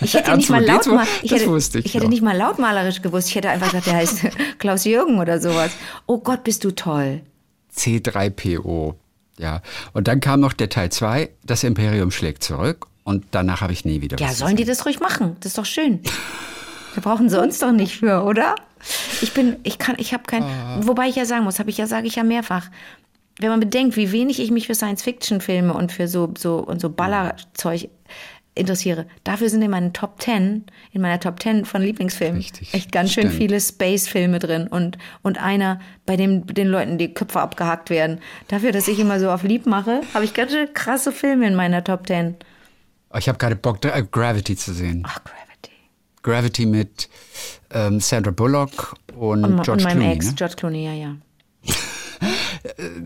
[0.04, 2.36] Ich hätte nicht mal R2D2, laut mal, ich das hätte, ich ich hätte nicht mal
[2.36, 3.28] lautmalerisch gewusst.
[3.30, 4.22] Ich hätte einfach gesagt, der heißt
[4.58, 5.72] Klaus Jürgen oder sowas.
[6.08, 7.22] Oh Gott, bist du toll.
[7.76, 8.96] C3PO.
[9.38, 9.62] Ja.
[9.94, 12.88] Und dann kam noch der Teil 2, das Imperium schlägt zurück.
[13.04, 15.36] Und danach habe ich nie wieder Ja, sollen die das ruhig machen?
[15.40, 16.02] Das ist doch schön.
[16.96, 18.56] Da brauchen sie uns doch nicht für, oder?
[19.22, 20.80] Ich bin, ich kann, ich habe kein, Ah.
[20.82, 22.70] wobei ich ja sagen muss, habe ich ja, sage ich ja mehrfach.
[23.40, 26.90] Wenn man bedenkt, wie wenig ich mich für Science-Fiction-Filme und für so, so, und so
[26.90, 27.90] Ballerzeug
[28.54, 32.92] interessiere, dafür sind in meinen Top Ten, in meiner Top Ten von Lieblingsfilmen, Richtig, echt
[32.92, 33.38] ganz schön stimmt.
[33.38, 38.20] viele Space-Filme drin und, und einer, bei dem den Leuten die Köpfe abgehackt werden.
[38.50, 41.56] Dafür, dass ich immer so auf lieb mache, habe ich ganz schön krasse Filme in
[41.56, 42.36] meiner Top Ten.
[43.14, 43.80] Oh, Ich habe gerade Bock,
[44.12, 45.04] Gravity zu sehen.
[45.06, 45.41] Ach, Gravity.
[46.24, 47.10] Gravity mit
[47.74, 50.14] ähm, Sandra Bullock und, Und, George und meinem Clooney.
[50.16, 50.34] Ex, ne?
[50.36, 51.16] George Clooney, ja, ja.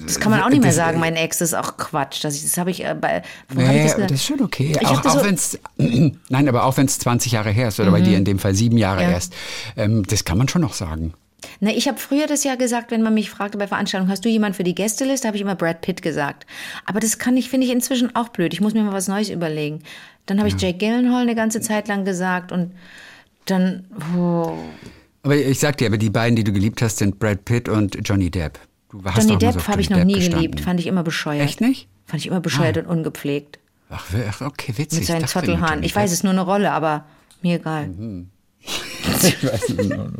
[0.05, 2.23] Das kann man auch nicht mehr sagen, mein Ex, das ist auch Quatsch.
[2.23, 3.21] Das, das habe ich äh, bei.
[3.21, 4.75] Hab ich Nee, das, das, ist schon okay.
[4.79, 7.79] Ich auch das auch so- wenn's, nein, aber auch wenn es 20 Jahre her ist
[7.79, 9.11] oder bei dir in dem Fall sieben Jahre Ja.
[9.11, 9.33] erst,
[9.77, 11.13] ähm, das kann man schon noch sagen.
[11.61, 14.29] Na, ich habe früher das ja gesagt, wenn man mich fragte bei Veranstaltungen, hast du
[14.29, 16.45] jemand für die Gästeliste, habe ich immer Brad Pitt gesagt.
[16.85, 18.51] Aber das kann ich, finde ich inzwischen auch blöd.
[18.53, 19.81] Ich muss mir mal was Neues überlegen.
[20.25, 22.71] Dann habe ich Jake Gyllenhaal eine ganze Zeit lang gesagt und
[23.45, 23.85] dann,
[24.17, 24.57] oh,
[25.23, 27.97] Aber ich sag dir, aber die beiden, die du geliebt hast, sind Brad Pitt und
[28.03, 28.59] Johnny Depp.
[28.89, 30.41] Du hast Johnny Depp so habe ich noch nie gestanden.
[30.41, 30.61] geliebt.
[30.61, 31.43] Fand ich immer bescheuert.
[31.43, 31.87] Echt nicht?
[32.05, 33.59] Fand ich immer bescheuert und ungepflegt.
[33.89, 34.03] Ach,
[34.41, 34.99] okay, witzig.
[34.99, 35.83] Mit seinen Zottelhaaren.
[35.83, 37.05] Ich weiß, es ist nur eine Rolle, aber
[37.41, 37.89] mir egal.
[39.21, 40.11] Ich weiß es nur.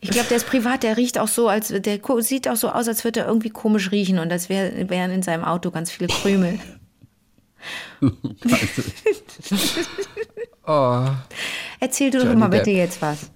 [0.00, 2.88] Ich glaube, der ist privat, der riecht auch so, als der sieht auch so aus,
[2.88, 6.08] als würde er irgendwie komisch riechen und als wär, wären in seinem Auto ganz viele
[6.08, 6.58] Krümel.
[11.80, 12.76] Erzähl du doch mal bitte Depp.
[12.76, 13.30] jetzt was.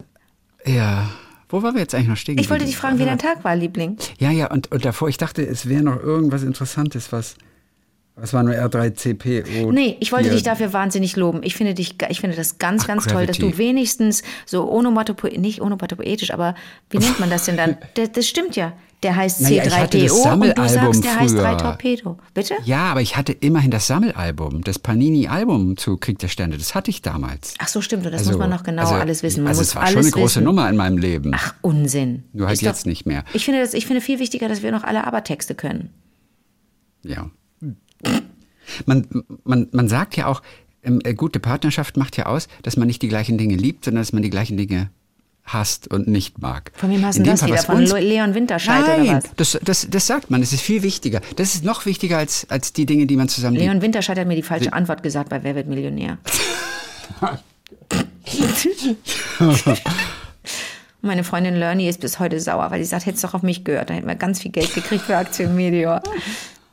[0.66, 1.10] Ja.
[1.48, 2.38] Wo waren wir jetzt eigentlich noch stehen?
[2.38, 3.96] Ich wollte dich fragen, wie dein Tag war, Liebling.
[4.18, 7.36] Ja, ja, und, und davor, ich dachte, es wäre noch irgendwas Interessantes, was.
[8.16, 9.72] Was war nur R3CP?
[9.72, 11.40] Nee, ich wollte dich dafür wahnsinnig loben.
[11.42, 13.58] Ich finde dich, ich finde das ganz, Ach, ganz toll, dass du Gravity.
[13.58, 16.54] wenigstens so onomatopoetisch, nicht onomatopoetisch, aber
[16.90, 17.76] wie nennt man das denn dann?
[17.94, 18.72] Das, das stimmt ja.
[19.04, 21.56] Der heißt Naja, ich hatte das C3PO und du sagst, der heißt 3 früher.
[21.58, 22.18] Torpedo.
[22.32, 22.54] Bitte?
[22.64, 26.56] Ja, aber ich hatte immerhin das Sammelalbum, das Panini-Album zu Krieg der Sterne.
[26.58, 27.54] Das hatte ich damals.
[27.58, 28.06] Ach so, stimmt.
[28.06, 29.44] Und das Also- muss man noch genau also- alles wissen.
[29.44, 30.44] Man also es war schon eine große wissen.
[30.44, 31.32] Nummer in meinem Leben.
[31.34, 32.24] Ach, Unsinn.
[32.32, 33.24] Nur halt Ist doch- jetzt nicht mehr.
[33.34, 35.90] Ich finde, das, ich finde viel wichtiger, dass wir noch alle Abertexte können.
[37.02, 37.30] Ja.
[38.86, 39.06] Man,
[39.44, 40.42] man, man sagt ja auch,
[40.82, 44.00] ähm, äh, gute Partnerschaft macht ja aus, dass man nicht die gleichen Dinge liebt, sondern
[44.02, 44.90] dass man die gleichen Dinge
[45.44, 46.72] hasst und nicht mag.
[46.74, 47.62] Von wem hast du das Fall, wieder?
[47.62, 49.24] Von Leon Winterscheid oder Nein, was?
[49.36, 50.40] das, das, das sagt man.
[50.40, 51.20] Das ist viel wichtiger.
[51.36, 53.56] Das ist noch wichtiger als, als die Dinge, die man zusammen.
[53.56, 56.18] Leon Winterscheid hat mir die falsche Antwort gesagt bei Wer wird Millionär.
[61.02, 63.90] Meine Freundin Lerny ist bis heute sauer, weil sie sagt, hättest doch auf mich gehört.
[63.90, 66.02] Da hätten wir ganz viel Geld gekriegt für Aktien Meteor.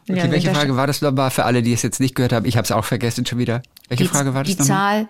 [0.09, 2.45] Okay, welche Frage war das nochmal für alle, die es jetzt nicht gehört haben?
[2.45, 3.61] Ich habe es auch vergessen schon wieder.
[3.89, 4.77] Welche die, Frage war das Die nochmal?
[4.77, 5.07] Zahl,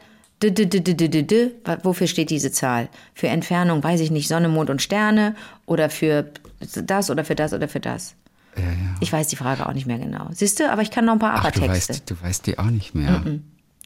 [0.49, 1.51] d, d, d,
[1.83, 2.89] wofür steht diese Zahl?
[3.13, 5.35] Für Entfernung, weiß ich nicht, Sonne, Mond und Sterne
[5.65, 8.15] oder für das oder für das oder für das?
[8.99, 10.27] Ich weiß die Frage auch nicht mehr genau.
[10.31, 11.93] Siehst du, aber ich kann noch ein paar Ach, du Abertexte.
[11.93, 13.23] weißt, du weißt die auch nicht mehr.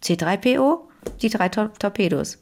[0.03, 0.79] C3PO,
[1.21, 2.39] die drei Tor Torpedos.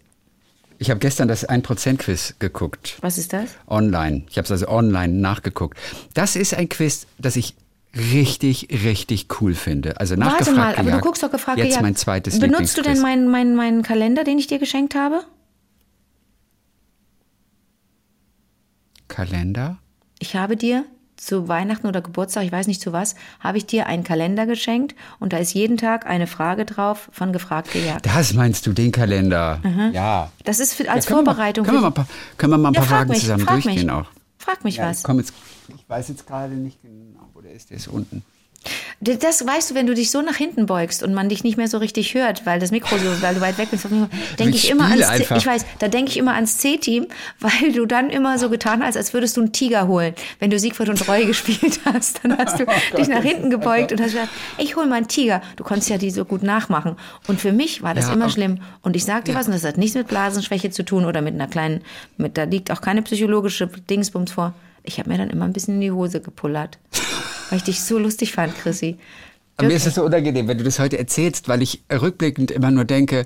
[0.79, 2.97] Ich habe gestern das 1%-Quiz geguckt.
[3.01, 3.51] Was ist das?
[3.67, 4.23] Online.
[4.29, 5.77] Ich habe es also online nachgeguckt.
[6.13, 7.55] Das ist ein Quiz, das ich
[7.95, 9.99] richtig, richtig cool finde.
[9.99, 11.03] Also Warte nachgefragt mal, aber du gejagt.
[11.03, 11.81] guckst doch gefragt Jetzt gejagt.
[11.83, 15.23] mein zweites Benutzt du denn meinen meinen meinen Kalender, den ich dir geschenkt habe?
[19.07, 19.77] Kalender?
[20.19, 20.85] Ich habe dir
[21.15, 24.95] zu Weihnachten oder Geburtstag, ich weiß nicht zu was, habe ich dir einen Kalender geschenkt
[25.19, 28.05] und da ist jeden Tag eine Frage drauf von gefragt gejagt.
[28.05, 29.59] Das meinst du, den Kalender?
[29.93, 30.31] Ja.
[30.43, 31.65] Das ist für, als Ja, können wir mal- Vorbereitung.
[31.65, 33.43] Können wir mal, ein paar- können wir mal ein ja, paar frag Fragen mich, zusammen
[33.45, 33.91] frag durchgehen mich.
[33.91, 34.05] auch?
[34.37, 34.97] Frag mich Ja, was.
[34.99, 35.33] ich, komm jetzt,
[35.73, 37.71] ich weiß jetzt gerade nicht genau, ist.
[37.71, 38.23] Ist unten.
[39.01, 41.67] Das weißt du, wenn du dich so nach hinten beugst und man dich nicht mehr
[41.67, 43.85] so richtig hört, weil das Mikro so, weil du weit weg bist,
[44.39, 45.35] denke Ich ich immer ans, einfach.
[45.35, 47.07] ich weiß, da denke ich immer ans C-Team,
[47.41, 50.13] weil du dann immer so getan hast, als würdest du einen Tiger holen.
[50.39, 53.91] Wenn du Siegfried und Roy gespielt hast, dann hast du Oh dich nach hinten gebeugt
[53.91, 55.41] und hast gesagt, ich hol mal einen Tiger.
[55.57, 56.95] Du konntest ja die so gut nachmachen.
[57.27, 58.59] Und für mich war das Ja, immer schlimm.
[58.81, 61.33] Und ich sag dir was, und das hat nichts mit Blasenschwäche zu tun oder mit
[61.33, 61.81] einer kleinen,
[62.15, 64.53] mit, da liegt auch keine psychologische Dingsbums vor.
[64.85, 66.77] Ich habe mir dann immer ein bisschen in die Hose gepullert.
[67.49, 68.97] Weil ich dich so lustig fand, Chrissy.
[69.57, 72.71] Aber mir ist es so unangenehm, wenn du das heute erzählst, weil ich rückblickend immer
[72.71, 73.25] nur denke,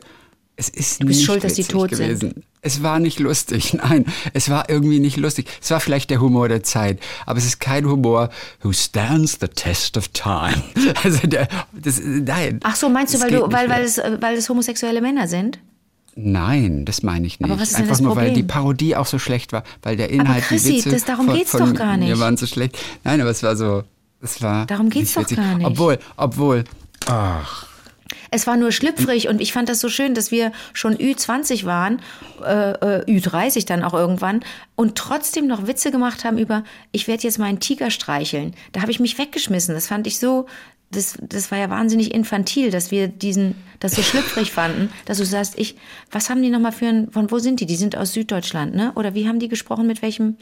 [0.57, 1.99] es ist bist nicht schuld, dass die tot sind.
[1.99, 2.43] gewesen.
[2.61, 5.47] Es war nicht lustig, nein, es war irgendwie nicht lustig.
[5.61, 8.30] Es war vielleicht der Humor der Zeit, aber es ist kein Humor,
[8.63, 10.61] who stands the test of time.
[11.03, 12.59] Also der, das, nein.
[12.63, 15.59] Ach so, meinst du, weil, geht du, weil, weil, es, weil es homosexuelle Männer sind?
[16.15, 17.49] Nein, das meine ich nicht.
[17.49, 18.47] Aber was ist denn Einfach das nur, weil Problem?
[18.47, 21.36] die Parodie auch so schlecht war, weil der Inhalt, Chrissy, die Witze das- darum von,
[21.38, 22.20] geht's von doch gar mir nicht.
[22.20, 22.78] waren so schlecht.
[23.03, 23.84] Nein, aber es war so,
[24.22, 25.38] es war Darum geht's doch witzig.
[25.38, 25.68] gar nicht.
[25.68, 26.63] Obwohl, obwohl,
[27.05, 27.68] ach,
[28.32, 32.01] Es war nur schlüpfrig und ich fand das so schön, dass wir schon Ü20 waren,
[32.43, 34.41] äh, äh, Ü30 dann auch irgendwann
[34.76, 38.53] und trotzdem noch Witze gemacht haben über, ich werde jetzt meinen Tiger streicheln.
[38.74, 39.74] Da habe ich mich weggeschmissen.
[39.76, 40.45] Das fand ich so,
[40.91, 45.26] das, das war ja wahnsinnig infantil, dass wir diesen, das so schlüpfrig fanden, dass du
[45.26, 45.76] sagst, ich,
[46.11, 47.65] was haben die nochmal für ein, von wo sind die?
[47.65, 48.93] Die sind aus Süddeutschland, ne?
[48.95, 50.38] Oder wie haben die gesprochen, mit welchem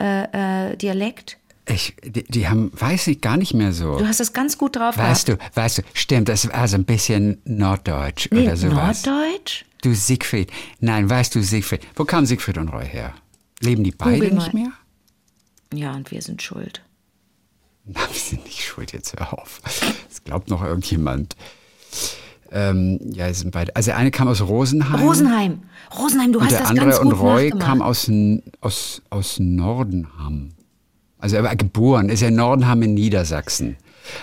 [0.00, 1.38] äh, äh, Dialekt?
[1.66, 3.98] Ich, die, die haben, weiß ich, gar nicht mehr so.
[3.98, 5.42] Du hast das ganz gut drauf Weißt gehabt.
[5.56, 9.04] du, weißt du, stimmt, das war so ein bisschen Norddeutsch Nee, oder sowas.
[9.06, 9.64] Norddeutsch?
[9.82, 10.50] Du Siegfried.
[10.80, 11.80] Nein, weißt du, Siegfried.
[11.96, 13.14] Wo kam Siegfried und Roy her?
[13.60, 14.72] Leben die beide nicht mehr?
[15.72, 16.82] Ja, und wir sind schuld.
[17.84, 19.60] Na, wir sind nicht schuld, jetzt hör auf.
[20.08, 21.36] Das glaubt noch irgendjemand.
[22.52, 23.74] Ähm, ja, es sind beide.
[23.76, 25.00] Also der eine kam aus Rosenheim.
[25.00, 25.62] Rosenheim.
[25.96, 27.66] Rosenheim, du Und hast der das andere ganz und gut Roy nachgemacht.
[27.68, 28.10] kam aus,
[28.60, 30.52] aus, aus Nordenham.
[31.20, 33.76] Also er war geboren, ist ja in Nordenham in Niedersachsen.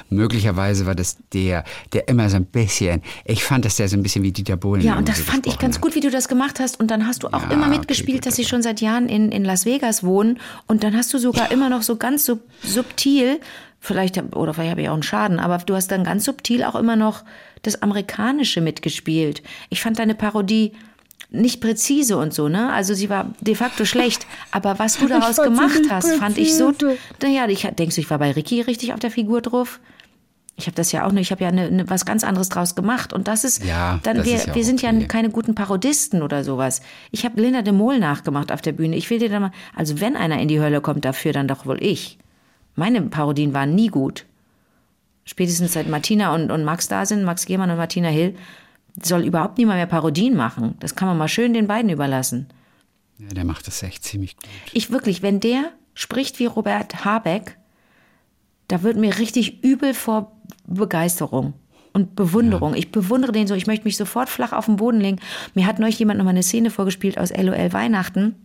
[0.10, 4.04] Möglicherweise war das der, der immer so ein bisschen, ich fand, dass der so ein
[4.04, 5.82] bisschen wie Dieter Bohlen ja, und das so fand ich ganz hat.
[5.82, 6.80] gut, wie du das gemacht hast.
[6.80, 9.08] Und dann hast du auch Ja, immer okay, mitgespielt, gut, dass sie schon seit Jahren
[9.08, 10.40] in, in Las Vegas wohnen.
[10.66, 13.40] Und dann hast du sogar immer noch so ganz sub subtil,
[13.80, 16.76] vielleicht, oder vielleicht habe ich auch einen Schaden, aber du hast dann ganz subtil auch
[16.76, 17.24] immer noch
[17.62, 19.42] das Amerikanische mitgespielt.
[19.70, 20.74] Ich fand deine Parodie
[21.30, 22.72] nicht präzise und so, ne?
[22.72, 24.26] Also sie war de facto schlecht.
[24.52, 26.72] Aber was du daraus gemacht hast, fand ich so.
[26.72, 26.98] präzise.
[27.22, 29.80] Naja, ich, denkst du, ich war bei Ricky richtig auf der Figur drauf?
[30.60, 32.74] Ich habe das ja auch nur, ich habe ja ne, ne, was ganz anderes draus
[32.74, 33.14] gemacht.
[33.14, 35.00] Und das ist, Ja, dann, das wir, ist ja wir sind okay.
[35.02, 36.82] ja keine guten Parodisten oder sowas.
[37.12, 38.96] Ich habe Linda de Mol nachgemacht auf der Bühne.
[38.96, 41.66] Ich will dir da mal, also wenn einer in die Hölle kommt dafür, dann doch
[41.68, 42.18] wohl ich.
[42.76, 44.26] Meine Parodien waren nie gut.
[45.26, 48.34] spätestens seit Martina und, und Max da sind, Max Gehmann und Martina Hill,
[49.04, 50.76] soll überhaupt niemand mehr Parodien machen.
[50.80, 52.48] Das kann man mal schön den beiden überlassen.
[53.20, 54.50] Ja, der macht das echt ziemlich gut.
[54.74, 57.58] Ich wirklich, wenn der spricht wie Robert Habeck,
[58.68, 60.32] da wird mir richtig übel vor
[60.66, 61.54] Begeisterung
[61.94, 62.76] und Bewunderung.
[62.76, 65.20] Ich bewundere den so, ich möchte mich sofort flach auf den Boden legen.
[65.56, 68.36] Mir hat neulich jemand noch mal eine Szene vorgespielt aus LOL Weihnachten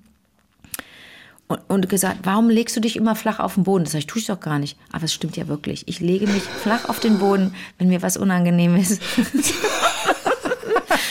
[1.48, 3.84] und, und gesagt, warum legst du dich immer flach auf den Boden?
[3.84, 4.78] Das sag ich, tue ich doch gar nicht.
[4.90, 5.86] Aber es stimmt ja wirklich.
[5.86, 9.02] Ich lege mich flach auf den Boden, wenn mir was unangenehm ist.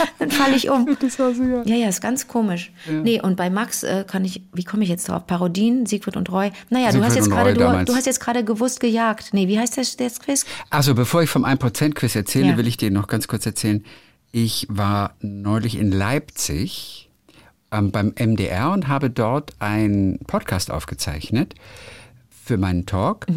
[0.20, 0.97] Dann falle ich um.
[0.99, 1.64] Das war so, ja.
[1.66, 2.72] Ja, ja, ist ganz komisch.
[2.89, 5.26] Nee, und bei Max äh, kann ich, wie komme ich jetzt drauf?
[5.28, 6.52] Parodien, Siegfried und Roy.
[6.70, 9.34] Naja, du Siegfried hast jetzt gerade, du, du hast jetzt gerade gewusst gejagt.
[9.34, 10.45] Nee, wie heißt das, das Quiz?
[10.70, 12.58] Also bevor ich vom 1%-Quiz erzähle, Ja.
[12.58, 13.84] will ich dir noch ganz kurz erzählen.
[14.32, 17.10] Ich war neulich in Leipzig
[17.72, 21.56] ähm, beim MDR und habe dort einen Podcast aufgezeichnet
[22.43, 23.28] für meinen Talk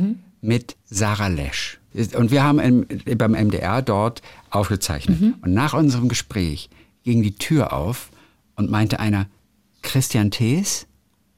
[0.40, 1.78] mit Sarah Lesch.
[1.94, 2.86] Und wir haben im,
[3.16, 5.20] beim MDR dort aufgezeichnet.
[5.42, 6.68] Und nach unserem Gespräch
[7.04, 8.10] ging die Tür auf
[8.56, 9.26] und meinte einer,
[9.82, 10.86] Christian Thees?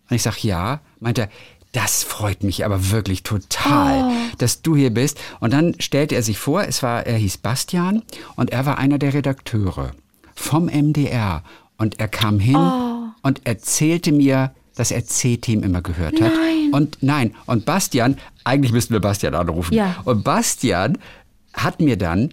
[0.09, 1.29] Und ich sag ja, meinte er,
[1.73, 5.19] das freut mich aber wirklich total, dass du hier bist.
[5.41, 8.03] Und dann stellte er sich vor, es war, er hieß Bastian
[8.35, 9.91] und er war einer der Redakteure
[10.35, 11.43] vom MDR.
[11.77, 12.57] Und er kam hin
[13.23, 16.33] und erzählte mir, dass er C-Team immer gehört hat.
[16.33, 16.71] Nein.
[16.73, 19.75] Und nein, und Bastian, eigentlich müssten wir Bastian anrufen.
[19.75, 19.97] Ja.
[20.05, 20.99] Und Bastian
[21.55, 22.33] hat mir dann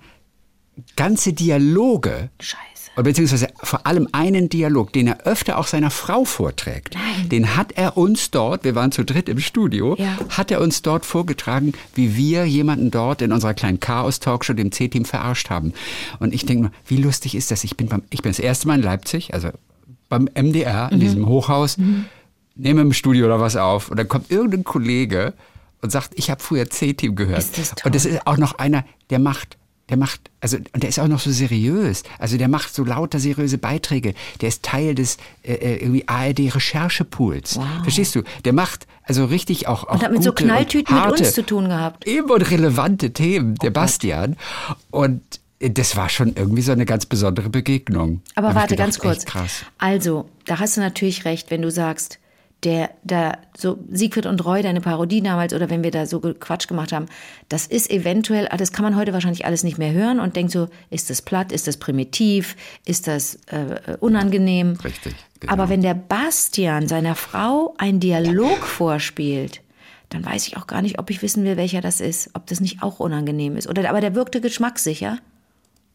[0.96, 3.04] ganze Dialoge Scheiße.
[3.04, 6.96] beziehungsweise vor allem einen Dialog, den er öfter auch seiner Frau vorträgt.
[7.32, 10.18] Den hat er uns dort, wir waren zu dritt im Studio, Ja.
[10.30, 15.06] hat er uns dort vorgetragen, wie wir jemanden dort in unserer kleinen Chaos-Talkshow dem C-Team
[15.06, 15.74] verarscht haben.
[16.20, 17.64] Und ich denke mal, wie lustig ist das?
[17.64, 19.50] Ich bin, beim, ich bin das erste Mal in Leipzig, also
[20.10, 20.94] beim MDR, Mhm.
[20.94, 21.78] in diesem Hochhaus,
[22.56, 25.34] nehme im Studio oder was auf und dann kommt irgendein Kollege
[25.82, 27.39] und sagt, ich habe früher C-Team gehört.
[27.39, 27.82] Ist das toll.
[27.86, 29.58] Und das ist auch noch einer, der macht,
[29.89, 32.04] der macht, also und der ist auch noch so seriös.
[32.20, 34.14] Also der macht so lauter seriöse Beiträge.
[34.39, 37.60] Der ist Teil des äh, äh, irgendwie ARD Recherchepools.
[37.84, 38.24] Verstehst du?
[38.45, 41.68] Der macht also richtig auch, auch Und hat mit so Knalltüten mit uns zu tun
[41.68, 42.08] gehabt.
[42.08, 44.38] Eben und relevante Themen, der Bastian.
[44.89, 45.22] Und
[45.60, 48.22] äh, das war schon irgendwie so eine ganz besondere Begegnung.
[48.36, 49.26] Aber ich warte, gedacht, ganz kurz.
[49.26, 49.66] Krass.
[49.80, 52.20] Also, da hast du natürlich recht, wenn du sagst,
[52.64, 56.68] der, da, so Siegfried und Roy, deine Parodie damals, oder wenn wir da so Quatsch
[56.68, 57.07] gemacht haben,
[57.49, 60.51] das ist eventuell, ah, das kann man heute wahrscheinlich alles nicht mehr hören und denkt
[60.51, 62.55] so, ist das platt, ist das primitiv,
[62.86, 64.78] ist das äh, unangenehm?
[64.84, 65.53] Richtig, genau.
[65.53, 69.61] Aber wenn der Bastian seiner Frau einen Dialog vorspielt,
[70.09, 72.59] dann weiß ich auch gar nicht, ob ich wissen will, welcher das ist, ob das
[72.59, 73.68] nicht auch unangenehm ist.
[73.68, 75.18] Oder, aber der wirkte geschmackssicher.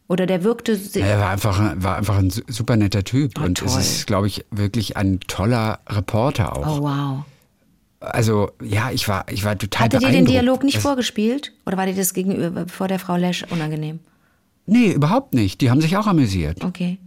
[0.09, 0.75] Oder der wirkte.
[0.75, 3.33] si- Er war einfach, war einfach ein su- super netter Typ.
[3.39, 3.79] Oh, und es toll.
[3.81, 6.79] ist, glaube ich, wirklich ein toller Reporter auch.
[6.79, 7.23] Oh, wow.
[8.01, 10.25] Also, ja, ich war, ich war total Hatte dir den.
[10.25, 11.53] Dialog nicht Es- vorgespielt?
[11.65, 13.99] Oder war dir das gegenüber vor der Frau Lesch unangenehm?
[14.65, 15.61] Nee, überhaupt nicht.
[15.61, 16.63] Die haben sich auch amüsiert.
[16.63, 16.97] Okay.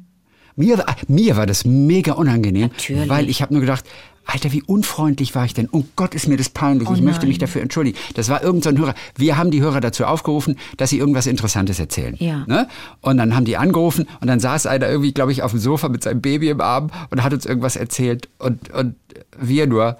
[0.54, 3.08] Mir, war- mir war das mega unangenehm, Natürlich.
[3.08, 3.84] weil ich habe nur gedacht,
[4.24, 5.68] Alter, wie unfreundlich war ich denn?
[5.72, 6.88] Oh Gott, ist mir das peinlich.
[6.88, 7.98] Oh ich möchte mich dafür entschuldigen.
[8.14, 8.94] Das war irgendein so Hörer.
[9.16, 12.16] Wir haben die Hörer dazu aufgerufen, dass sie irgendwas Interessantes erzählen.
[12.18, 12.44] Ja.
[12.46, 12.68] Ne?
[13.00, 15.88] Und dann haben die angerufen und dann saß einer irgendwie, glaube ich, auf dem Sofa
[15.88, 18.28] mit seinem Baby im Arm und hat uns irgendwas erzählt.
[18.38, 18.94] Und, und
[19.38, 19.98] wir nur,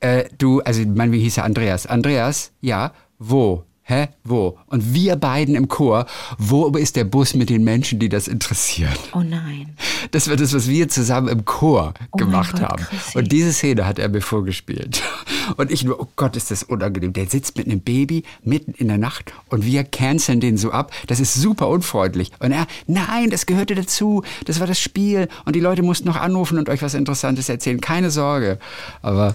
[0.00, 1.44] äh, du, also mein, wie hieß er?
[1.44, 1.86] Andreas.
[1.86, 3.64] Andreas, ja, wo?
[3.84, 4.08] Hä?
[4.22, 4.58] Wo?
[4.66, 6.06] Und wir beiden im Chor,
[6.38, 8.92] wo ist der Bus mit den Menschen, die das interessieren?
[9.12, 9.74] Oh nein.
[10.12, 12.84] Das war das, was wir zusammen im Chor Oh gemacht Gott, haben.
[12.84, 13.18] Chrissy.
[13.18, 15.02] Und diese Szene hat er mir vorgespielt.
[15.56, 17.12] Und ich nur, oh Gott, ist das unangenehm.
[17.12, 20.92] Der sitzt mit einem Baby mitten in der Nacht und wir canceln den so ab.
[21.08, 22.30] Das ist super unfreundlich.
[22.38, 24.22] Und er, nein, das gehörte dazu.
[24.46, 25.28] Das war das Spiel.
[25.44, 27.80] Und die Leute mussten noch anrufen und euch was Interessantes erzählen.
[27.80, 28.58] Keine Sorge.
[29.02, 29.34] Aber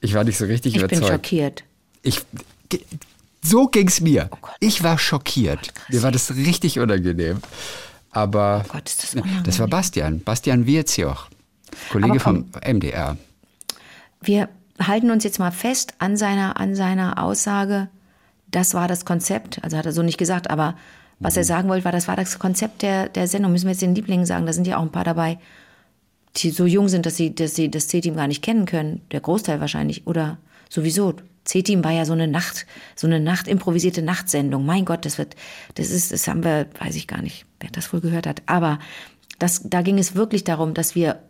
[0.00, 1.12] ich war nicht so richtig Ich bin überzeugt.
[1.26, 1.64] schockiert.
[2.02, 2.20] Ich,
[3.42, 4.28] so ging's mir.
[4.32, 4.56] Oh Gott.
[4.60, 5.72] ich war schockiert.
[5.88, 7.38] mir war das richtig unangenehm.
[8.12, 9.70] Aber Oh Gott, ist das das war unangenehm.
[9.70, 11.28] Bastian, Bastian Wirzioch,
[11.90, 12.46] Kollege komm.
[12.52, 13.16] vom MDR.
[14.20, 14.48] Wir
[14.80, 17.88] halten uns jetzt mal fest an seiner, an seiner Aussage,
[18.50, 19.62] das war das Konzept.
[19.62, 20.76] Also hat er so nicht gesagt, aber
[21.20, 21.38] was Mhm.
[21.40, 23.52] er sagen wollte, war, das war das Konzept der, der Sendung.
[23.52, 25.38] Müssen wir jetzt den Lieblingen sagen, da sind ja auch ein paar dabei,
[26.36, 29.02] die so jung sind, dass sie, dass sie das C-Team gar nicht kennen können.
[29.12, 30.06] Der Großteil wahrscheinlich.
[30.06, 30.38] Oder
[30.68, 31.14] sowieso.
[31.44, 34.64] C-Team war ja so eine Nacht, so eine Nacht, improvisierte Nachtsendung.
[34.64, 35.36] Mein Gott, das wird,
[35.74, 38.42] das ist, das haben wir, weiß ich gar nicht, wer das wohl gehört hat.
[38.46, 38.78] Aber
[39.38, 41.20] das, da ging es wirklich darum, dass wir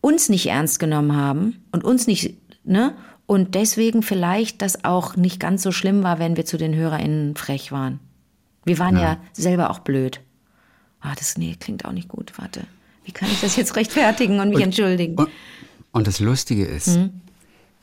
[0.00, 2.94] uns nicht ernst genommen haben und uns nicht, ne?
[3.26, 7.36] Und deswegen vielleicht das auch nicht ganz so schlimm war, wenn wir zu den HörerInnen
[7.36, 8.00] frech waren.
[8.64, 10.20] Wir waren ja, selber auch blöd.
[11.00, 12.32] Ah, das, nee, klingt auch nicht gut.
[12.36, 12.64] Warte.
[13.04, 15.16] Wie kann ich das jetzt rechtfertigen und mich entschuldigen?
[15.16, 15.28] Und,
[15.92, 17.21] und das Lustige ist, Mhm.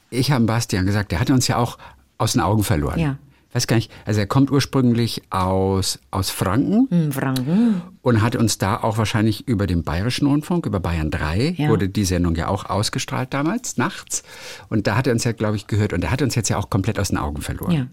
[0.10, 1.78] Ich habe Bastian gesagt, der hatte uns ja auch
[2.18, 3.00] aus den Augen verloren.
[3.00, 3.18] Ja.
[3.52, 7.82] weiß gar nicht, also er kommt ursprünglich aus, aus Franken Hm, Franken.
[8.04, 11.70] und hat uns da auch wahrscheinlich über den Bayerischen Rundfunk, über Bayern 3, Ja.
[11.70, 14.22] wurde die Sendung ja auch ausgestrahlt damals, nachts.
[14.70, 15.94] Und da hat er uns ja, glaube ich, gehört.
[15.94, 17.72] Und er hat uns jetzt ja auch komplett aus den Augen verloren.
[17.72, 17.88] Ja.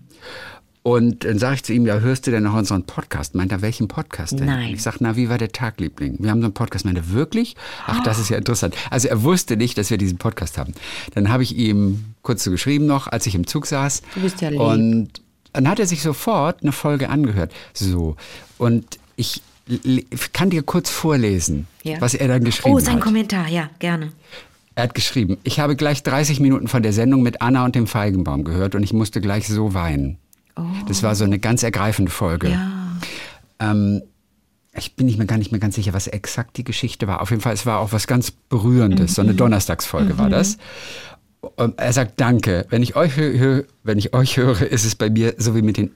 [0.87, 3.34] Und dann sage ich zu ihm, ja, hörst du denn noch unseren Podcast?
[3.34, 4.47] Meint er, welchen Podcast denn?
[4.47, 4.72] Nein.
[4.72, 6.14] Ich sage, na, wie war der Tag, Liebling?
[6.20, 6.84] Wir haben so einen Podcast.
[6.84, 7.57] Meint er, wirklich?
[7.89, 8.76] Ach, das ist ja interessant.
[8.89, 10.74] Also er wusste nicht, dass wir diesen Podcast haben.
[11.12, 14.03] Dann habe ich ihm kurz so geschrieben noch, als ich im Zug saß.
[14.14, 14.61] Du bist ja lieb.
[14.61, 15.09] Und
[15.53, 17.53] dann hat er sich sofort eine Folge angehört.
[17.72, 18.14] So.
[18.57, 19.43] Und ich
[20.32, 22.01] kann dir kurz vorlesen, Ja.
[22.01, 23.01] was er dann geschrieben Oh, sein hat.
[23.03, 24.12] Kommentar, ja, gerne.
[24.76, 27.89] Er hat geschrieben, ich habe gleich 30 Minuten von der Sendung mit Anna und dem
[27.89, 30.18] Feigenbaum gehört und ich musste gleich so weinen.
[30.88, 32.50] Das war so eine ganz ergreifende Folge.
[32.50, 32.96] Ja.
[33.59, 34.02] Ähm,
[34.78, 37.22] ich bin nicht mehr gar nicht mehr ganz sicher, was exakt die Geschichte war.
[37.22, 39.14] Auf jeden Fall, es war auch was ganz Berührendes.
[39.14, 39.38] So eine Mhm.
[39.38, 40.59] Donnerstagsfolge war das.
[41.40, 42.66] Und er sagt Danke.
[42.70, 45.76] Wenn ich euch höre, wenn ich euch höre, ist es bei mir so wie mit
[45.76, 45.94] den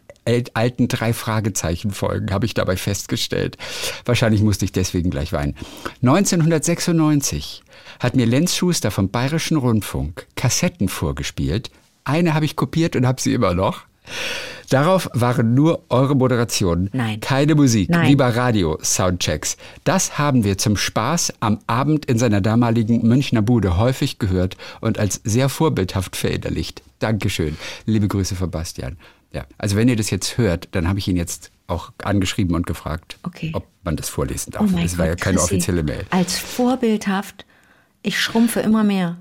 [0.55, 3.57] alten drei Fragezeichen Folgen, habe ich dabei festgestellt.
[4.05, 5.57] Wahrscheinlich musste ich deswegen gleich weinen.
[6.03, 7.63] 1996
[7.99, 11.71] hat mir Lenz Schuster vom Bayerischen Rundfunk Kassetten vorgespielt.
[12.05, 13.83] Eine habe ich kopiert und habe sie immer noch.
[14.69, 16.91] Darauf waren nur eure Moderationen.
[16.93, 17.19] Nein.
[17.21, 18.09] Keine Musik, Nein.
[18.09, 19.57] wie bei Radio-Soundchecks.
[19.83, 24.99] Das haben wir zum Spaß am Abend in seiner damaligen Münchner Bude häufig gehört und
[24.99, 26.83] als sehr vorbildhaft verinnerlicht.
[27.01, 27.57] Dankeschön.
[27.85, 28.97] Liebe Grüße von Bastian.
[29.33, 32.67] Ja, also wenn ihr das jetzt hört, dann habe ich ihn jetzt auch angeschrieben und
[32.67, 33.51] gefragt, Okay.
[33.55, 34.63] ob man das vorlesen darf.
[34.73, 35.55] Oh das war ja Gott, keine Chrissy.
[35.55, 36.05] offizielle Mail.
[36.11, 37.45] Als vorbildhaft.
[38.03, 39.19] Ich schrumpfe immer mehr.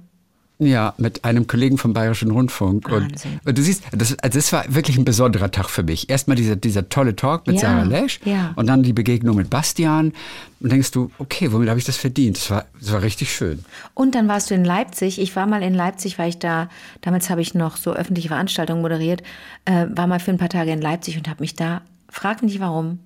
[0.61, 2.89] Ja, mit einem Kollegen vom Bayerischen Rundfunk.
[2.89, 3.13] Und,
[3.45, 6.09] und du siehst, das, also das war wirklich ein besonderer Tag für mich.
[6.09, 8.51] Erstmal dieser, dieser tolle Talk mit Ja, Sarah Lesch ja.
[8.57, 10.11] und dann die Begegnung mit Bastian.
[10.59, 12.35] Und denkst du, okay, womit habe ich das verdient?
[12.35, 13.63] Das war, das war richtig schön.
[13.93, 15.21] Und dann warst du in Leipzig.
[15.21, 16.67] Ich war mal in Leipzig, weil ich da,
[16.99, 19.23] damals habe ich noch so öffentliche Veranstaltungen moderiert,
[19.63, 22.51] äh, war mal für ein paar Tage in Leipzig und habe mich da, frag mich
[22.51, 22.99] nicht warum,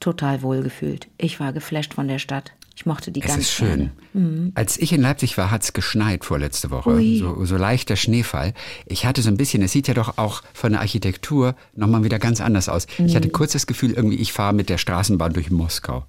[0.00, 1.06] total wohl gefühlt.
[1.16, 2.52] Ich war geflasht von der Stadt.
[2.78, 3.90] Ich mochte die Es ganz ist schön.
[4.14, 4.52] gerne.
[4.54, 7.02] Als ich in Leipzig war, hat es geschneit vorletzte Woche.
[7.18, 8.54] So, so leichter Schneefall.
[8.86, 12.20] Ich hatte so ein bisschen, es sieht ja doch auch von der Architektur nochmal wieder
[12.20, 12.86] ganz anders aus.
[12.98, 13.16] Ich Mhm.
[13.16, 16.04] hatte kurz das Gefühl, irgendwie, ich fahre mit der Straßenbahn durch Moskau.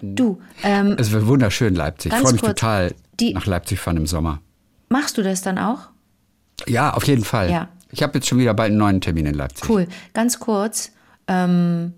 [0.00, 2.12] Du, ähm, Es war wunderschön, Leipzig.
[2.12, 4.40] Ich freue mich kurz, total die- nach Leipzig fahren im Sommer.
[4.90, 5.88] machst du das dann auch?
[6.68, 7.50] Ja, auf jeden Fall.
[7.50, 7.68] Ja.
[7.90, 9.68] Ich habe jetzt schon wieder bald einen neuen Termin in Leipzig.
[9.68, 9.88] Cool.
[10.14, 10.92] Ganz kurz,
[11.26, 11.94] ähm,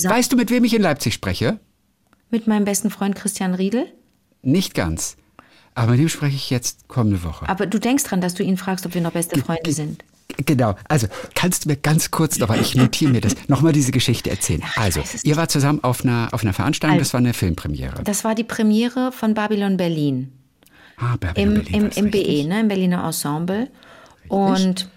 [0.00, 1.58] Weißt du, mit wem ich in Leipzig spreche?
[2.30, 3.86] Mit meinem besten Freund Christian Riedel.
[4.42, 5.16] Nicht ganz.
[5.74, 7.48] Aber mit dem spreche ich jetzt kommende Woche.
[7.48, 10.04] Aber du denkst dran, dass du ihn fragst, ob wir noch beste Freunde sind.
[10.44, 10.74] Genau.
[10.88, 14.62] Also, kannst du mir ganz kurz weil ich notiere mir das, nochmal diese Geschichte erzählen.
[14.76, 18.02] Also, ihr wart zusammen auf einer, auf einer Veranstaltung, das war eine Filmpremiere.
[18.04, 20.32] Das war die Premiere von Babylon Berlin.
[20.96, 22.26] Ah, Babylon Im, Berlin, im, im richtig?
[22.26, 23.70] BE, ne, im Berliner Ensemble.
[24.28, 24.88] Und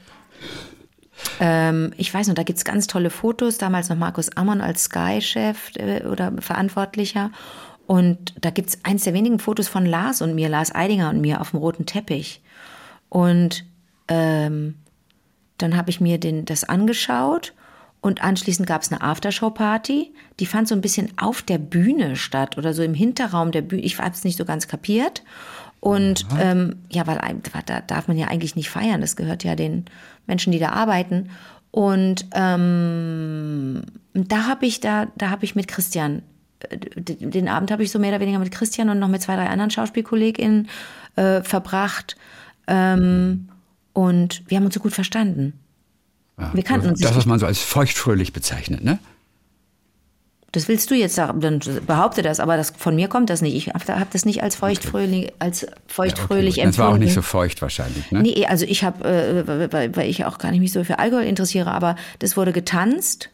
[1.39, 3.57] ähm, ich weiß noch, da gibt's ganz tolle Fotos.
[3.57, 7.32] Damals noch Markus Ammon als Sky-Chef äh, oder Verantwortlicher.
[7.88, 11.41] Und da gibt's eins der wenigen Fotos von Lars und mir, Lars Eidinger und mir
[11.41, 12.41] auf dem roten Teppich.
[13.09, 13.65] Und
[14.07, 14.76] ähm,
[15.57, 17.53] dann habe ich mir den, das angeschaut
[18.01, 20.11] und anschließend gab es eine Aftershow-Party.
[20.39, 23.83] Die fand so ein bisschen auf der Bühne statt oder so im Hinterraum der Bühne.
[23.83, 25.23] Ich habe es nicht so ganz kapiert.
[25.79, 27.19] Und ähm, ja, weil
[27.65, 29.01] da darf man ja eigentlich nicht feiern.
[29.01, 29.85] Das gehört ja den
[30.25, 31.29] Menschen, die da arbeiten.
[31.69, 33.83] Und ähm,
[34.13, 36.23] da habe ich da, da habe ich mit Christian
[36.69, 39.35] äh, den Abend habe ich so mehr oder weniger mit Christian und noch mit zwei,
[39.35, 40.69] drei anderen SchauspielkollegInnen
[41.15, 42.15] äh, verbracht.
[42.67, 43.47] Ähm,
[43.93, 45.53] und wir haben uns so gut verstanden.
[46.39, 48.99] Ja, wir kannten uns Das, was man so als feuchtfröhlich bezeichnet, ne?
[50.53, 53.55] Das willst du jetzt sagen, dann behaupte das, aber das, von mir kommt das nicht.
[53.55, 56.65] Ich habe hab das nicht als feuchtfröhlich, als feuchtfröhlich gut.
[56.65, 57.05] Das war auch empfunden.
[57.05, 58.21] nicht so feucht wahrscheinlich, ne?
[58.21, 61.23] Nee, also ich habe, äh, weil, weil ich auch gar nicht mich so für Alkohol
[61.23, 63.29] interessiere, aber das wurde getanzt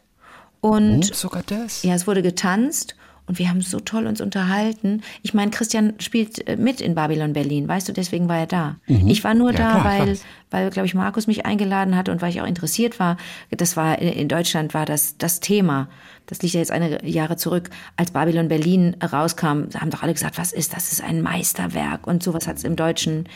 [0.62, 1.82] und Oh, sogar das?
[1.82, 2.96] Ja, es wurde getanzt
[3.28, 5.02] und wir haben so toll uns unterhalten.
[5.22, 8.76] Ich meine, Christian spielt äh, mit in Babylon Berlin, weißt du, deswegen war er da.
[8.88, 9.58] Ich war nur Mhm.
[9.58, 10.18] Ja, da, klar, weil, klar.
[10.50, 13.18] weil, glaube ich, Markus mich eingeladen hat und weil ich auch interessiert war.
[13.52, 15.88] Das war in Deutschland war das das Thema.
[16.26, 17.70] Das liegt ja jetzt einige Jahre zurück.
[17.96, 20.90] Als Babylon Berlin rauskam, haben doch alle gesagt, was ist das?
[20.90, 23.28] Das ist ein Meisterwerk und sowas hat es im deutschen,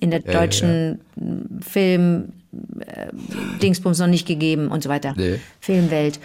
[0.00, 1.00] in der deutschen
[1.60, 2.32] Film
[2.80, 3.08] äh,
[3.62, 5.14] Dingsbums noch nicht gegeben und so weiter.
[5.16, 5.38] Nee.
[5.60, 6.18] Filmwelt.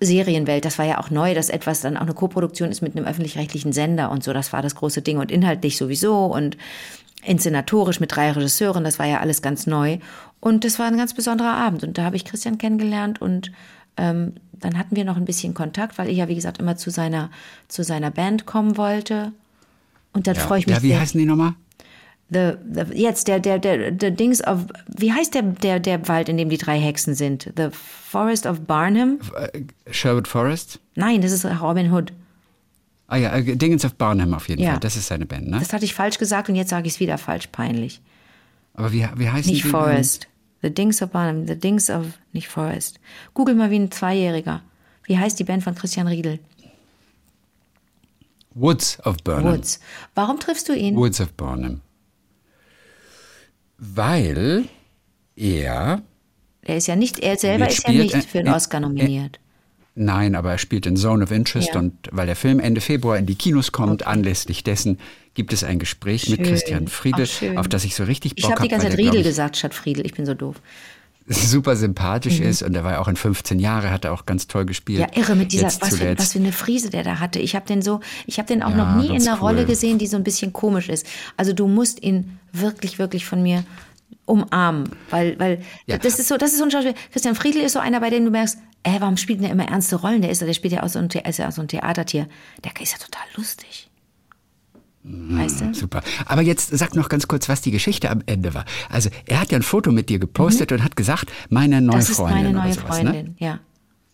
[0.00, 3.06] Serienwelt, das war ja auch neu, dass etwas dann auch eine Koproduktion ist mit einem
[3.06, 6.56] öffentlich-rechtlichen Sender und so, das war das große Ding und inhaltlich sowieso und
[7.24, 9.98] inszenatorisch mit drei Regisseuren, das war ja alles ganz neu
[10.40, 13.50] und das war ein ganz besonderer Abend und da habe ich Christian kennengelernt und
[13.96, 16.90] ähm, dann hatten wir noch ein bisschen Kontakt, weil ich ja wie gesagt immer zu
[16.90, 17.30] seiner
[17.66, 19.32] zu seiner Band kommen wollte
[20.12, 21.00] und dann freue ich mich ja, wie sehr.
[21.00, 21.54] heißen die nochmal?
[22.30, 26.28] The, the, jetzt der, der, der, der Dings of, wie heißt der, der, der Wald,
[26.28, 27.50] in dem die drei Hexen sind?
[27.56, 29.18] The Forest of Barnum?
[29.34, 30.78] Äh, Sherwood Forest?
[30.94, 32.12] Nein, das ist Robin Hood.
[33.06, 34.72] Ah ja, äh, Dingens of Barnum auf jeden Ja.
[34.72, 34.80] Fall.
[34.80, 35.58] Das ist seine Band, ne?
[35.58, 38.02] Das hatte ich falsch gesagt und jetzt sage ich es wieder falsch, peinlich.
[38.74, 39.68] Aber wie, wie heißt Nicht die?
[39.68, 40.28] Forest.
[40.60, 43.00] The Dings of Barnum, The Dings of, nicht Forest.
[43.32, 44.60] Google mal wie ein Zweijähriger.
[45.04, 46.40] Wie heißt die Band von Christian Riedel?
[48.54, 49.54] Woods of Burnham.
[49.54, 49.80] Woods.
[50.14, 50.96] Warum triffst du ihn?
[50.96, 51.80] Woods of Burnham.
[53.78, 54.64] Weil
[55.36, 56.02] er,
[56.62, 59.38] Er ist ja nicht, er selber ist ja nicht er- für den er- Oscar nominiert.
[59.94, 61.80] nein, aber er spielt in Zone of Interest Ja.
[61.80, 64.98] und weil der Film Ende Februar in die Kinos kommt, anlässlich dessen
[65.34, 66.46] gibt es ein Gespräch mit Schön.
[66.48, 69.22] Christian Friedel, Ach, auf das ich so richtig Bock Ich habe die ganze Zeit Riedel
[69.22, 70.04] gesagt statt Friedel.
[70.04, 70.60] Ich bin so doof.
[71.28, 72.46] Super sympathisch Mhm.
[72.46, 75.00] ist und er war ja auch in 15 Jahre, hat er auch ganz toll gespielt.
[75.00, 77.38] Ja, irre mit dieser, was für, was für eine Frise der da hatte.
[77.38, 79.48] Ich habe den so, ich habe den auch Ja, noch nie in einer cool.
[79.48, 81.06] Rolle gesehen, die so ein bisschen komisch ist.
[81.36, 83.64] Also du musst ihn wirklich, wirklich von mir
[84.24, 85.98] umarmen, weil, weil Ja.
[85.98, 86.94] das ist so, das ist so ein Schauspieler.
[87.12, 89.68] Christian Friedel ist so einer, bei dem du merkst, ey, warum spielt denn der immer
[89.68, 90.22] ernste Rollen?
[90.22, 92.28] Der ist, der spielt ja auch so ein, ist ja auch so ein Theatertier.
[92.64, 93.87] Der ist ja total lustig.
[95.04, 95.74] Weißt du?
[95.74, 96.02] Super.
[96.26, 98.64] Aber jetzt sag noch ganz kurz, was die Geschichte am Ende war.
[98.90, 102.00] Also er hat ja ein Foto mit dir gepostet und hat gesagt, meine neue Mhm.
[102.00, 103.10] Das ist Freundin meine neue sowas, Ne?
[103.10, 103.60] Freundin, ja.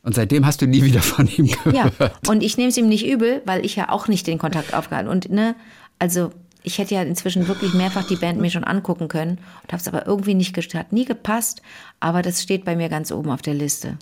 [0.02, 2.28] Und seitdem hast du nie wieder von ihm Ja, gehört.
[2.28, 5.10] und ich nehme es ihm nicht übel, weil ich ja auch nicht den Kontakt aufgehalten.
[5.10, 5.56] Und ne,
[5.98, 6.30] also
[6.62, 9.88] ich hätte ja inzwischen wirklich mehrfach die Band mir schon angucken können und habe es
[9.88, 11.62] aber irgendwie nicht gest- hat nie gepasst.
[12.00, 13.96] Aber das steht bei mir ganz oben auf der Liste.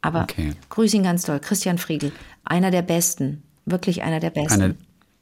[0.00, 0.52] Aber Okay.
[0.68, 2.12] grüß ihn ganz doll, Christian Friedel,
[2.44, 4.60] einer der Besten, wirklich einer der Besten.
[4.62, 4.74] Eine,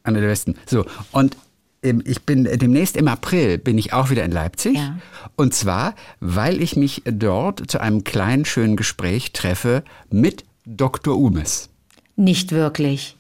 [0.07, 0.55] eine der besten.
[0.67, 1.37] So, und
[1.83, 4.77] ähm, ich bin demnächst im April bin ich auch wieder in Leipzig.
[4.77, 4.99] Ja.
[5.37, 11.17] Und zwar, weil ich mich dort zu einem kleinen, schönen Gespräch treffe mit Dr.
[11.17, 11.69] Umes.
[12.17, 13.16] nicht wirklich.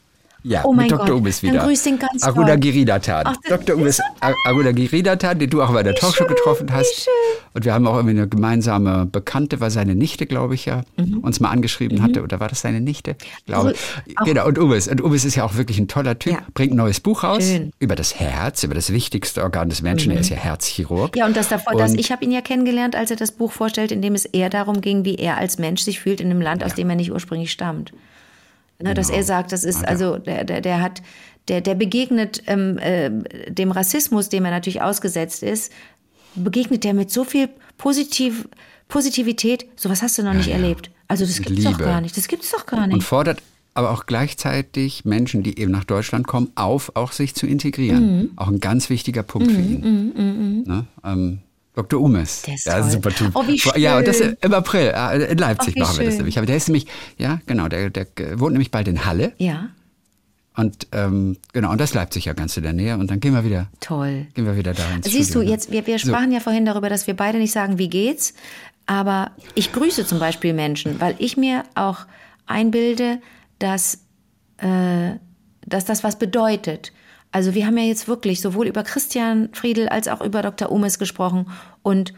[0.48, 1.20] Ja, Oh mein mit Dr.
[1.20, 1.64] Gott, dann wieder.
[1.64, 2.54] grüß den ganz Aguda.
[2.56, 3.24] Giridatan.
[3.26, 3.76] Ach, das Dr.
[3.76, 7.08] Umes A- Aguda Giridatan, den du auch bei der Talkshow getroffen hast.
[7.54, 11.18] Und wir haben auch irgendwie eine gemeinsame Bekannte, war seine Nichte, glaube ich ja, Mhm.
[11.18, 12.22] uns mal angeschrieben hatte.
[12.22, 13.16] Oder war das seine Nichte?
[13.38, 13.74] Ich glaube.
[14.16, 14.86] Auch- Genau, und Umes.
[14.88, 16.34] Und Umes ist ja auch wirklich ein toller Typ.
[16.34, 16.38] Ja.
[16.54, 17.64] Bringt ein neues Buch raus Schön.
[17.66, 17.70] Mhm.
[17.80, 20.12] über das Herz, über das wichtigste Organ des Menschen.
[20.12, 21.16] Er ist ja Herzchirurg.
[21.16, 23.50] Ja, und das davor, das, Und- ich habe ihn ja kennengelernt, als er das Buch
[23.52, 26.40] vorstellt, in dem es eher darum ging, wie er als Mensch sich fühlt in einem
[26.40, 27.92] Land, aus dem er nicht ursprünglich stammt.
[28.82, 29.18] Ne, Dass Genau.
[29.18, 29.88] er sagt, das ist, Ah, ja.
[29.88, 31.02] also der, der, der hat,
[31.48, 33.10] der, der begegnet ähm, äh,
[33.50, 35.72] dem Rassismus, dem er natürlich ausgesetzt ist,
[36.34, 37.48] begegnet der mit so viel
[37.78, 38.46] Positiv,
[38.88, 39.66] Positivität.
[39.76, 40.90] Sowas hast du noch nicht erlebt.
[41.08, 41.84] Also das gibt's doch Liebe.
[41.84, 42.16] gar nicht.
[42.16, 43.02] Das gibt's doch gar und nicht.
[43.04, 43.40] fordert
[43.74, 48.16] aber auch gleichzeitig Menschen, die eben nach Deutschland kommen, auf, auch sich zu integrieren.
[48.18, 48.30] Mhm.
[48.36, 50.64] Auch ein ganz wichtiger Punkt für ihn.
[50.66, 50.86] Ne?
[51.04, 51.38] Ähm,
[51.76, 52.00] Dr.
[52.00, 52.42] Umes.
[52.42, 52.90] Der ist ja, toll.
[52.90, 53.30] super Typ.
[53.34, 54.36] Oh, wie Ja, und das schön.
[54.40, 54.92] im April.
[54.94, 56.16] äh, In Leipzig Oh, machen wir das schön.
[56.18, 56.38] nämlich.
[56.38, 56.86] Aber der ist nämlich,
[57.18, 58.06] ja, genau, der, der
[58.40, 59.32] wohnt nämlich bald in Halle.
[59.38, 59.68] Ja,
[60.56, 62.96] Und ähm, genau, und das ist Leipzig ja ganz in der Nähe.
[62.96, 64.26] Und dann gehen wir wieder, toll.
[64.34, 65.50] gehen wir wieder da ins Siehst du, Studio, ne?
[65.52, 68.32] jetzt, wir, wir sprachen ja vorhin darüber, dass wir beide nicht sagen, wie geht's.
[68.86, 72.06] Aber ich grüße zum Beispiel Menschen, weil ich mir auch
[72.46, 73.18] einbilde,
[73.58, 73.98] dass,
[74.58, 75.10] äh,
[75.66, 76.92] dass das was bedeutet.
[77.36, 80.72] Also wir haben ja jetzt wirklich sowohl über Christian Friedel als auch über Dr.
[80.72, 81.50] Umes gesprochen
[81.82, 82.14] und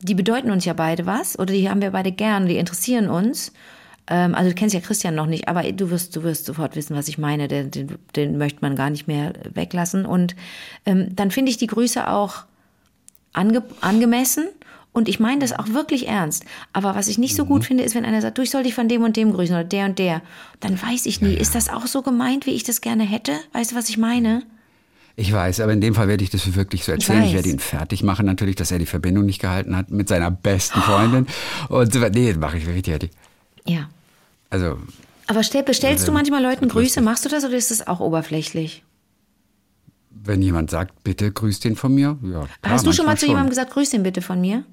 [0.00, 3.52] die bedeuten uns ja beide was oder die haben wir beide gern, die interessieren uns.
[4.08, 6.96] Ähm, also du kennst ja Christian noch nicht, aber du wirst, du wirst sofort wissen,
[6.96, 7.46] was ich meine.
[7.46, 10.04] Den, den, den möchte man gar nicht mehr weglassen.
[10.04, 10.34] Und
[10.86, 12.42] ähm, dann finde ich die Grüße auch
[13.34, 14.48] ange, angemessen.
[14.92, 16.44] Und ich meine das auch wirklich ernst.
[16.72, 18.74] Aber was ich nicht so gut finde, ist, wenn einer sagt, du, ich soll dich
[18.74, 20.22] von dem und dem grüßen oder der und der.
[20.60, 23.32] Dann weiß ich nie, ist das auch so gemeint, wie ich das gerne hätte?
[23.52, 24.42] Weißt du, was ich meine?
[25.14, 27.20] Ich weiß, aber in dem Fall werde ich das wirklich so erzählen.
[27.20, 27.34] Ich, weiß.
[27.34, 30.80] werde ihn fertig machen, natürlich, dass er die Verbindung nicht gehalten hat mit seiner besten
[30.80, 31.26] Freundin.
[31.68, 33.10] Und so, nee, mache ich richtig fertig.
[33.66, 33.88] Ja.
[34.50, 34.78] Also,
[35.26, 37.00] Aber stell, bestellst du Also, manchmal Leuten Grüße?
[37.02, 38.84] Machst du das oder ist das auch oberflächlich?
[40.24, 42.40] wenn jemand sagt, bitte grüß den von mir, ja.
[42.40, 44.64] klar, Hast du schon mal zu jemandem gesagt, grüß den bitte von mir?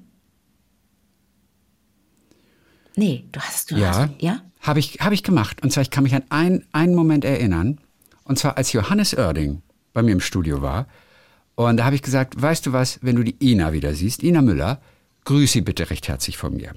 [2.96, 4.40] Nee, du hast du Ja, Hast, ja?
[4.60, 5.62] habe ich, hab ich gemacht.
[5.62, 7.78] Und zwar, ich kann mich an ein, einen Moment erinnern.
[8.24, 10.86] Und zwar, als Johannes Oerding bei mir im Studio war.
[11.54, 14.42] Und da habe ich gesagt, weißt du was, wenn du die Ina wieder siehst, Ina
[14.42, 14.80] Müller,
[15.24, 16.72] grüß sie bitte recht herzlich von mir.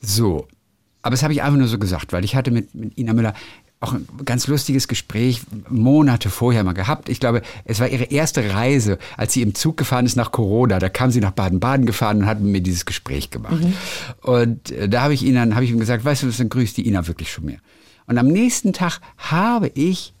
[0.00, 0.48] So.
[1.02, 3.34] Aber das habe ich einfach nur so gesagt, weil ich hatte mit, mit Ina Müller
[3.82, 7.08] auch ein ganz lustiges Gespräch Monate vorher mal gehabt.
[7.08, 10.78] Ich glaube, es war ihre erste Reise, als sie im Zug gefahren ist nach Corona.
[10.78, 13.62] Da kam sie nach Baden-Baden gefahren und hat mit mir dieses Gespräch gemacht.
[14.20, 16.76] Und äh, da habe ich ihn dann, habe ich ihm gesagt, weißt du, dann grüßt
[16.76, 17.58] die Ina wirklich schon mehr.
[18.06, 20.14] Und am nächsten Tag habe ich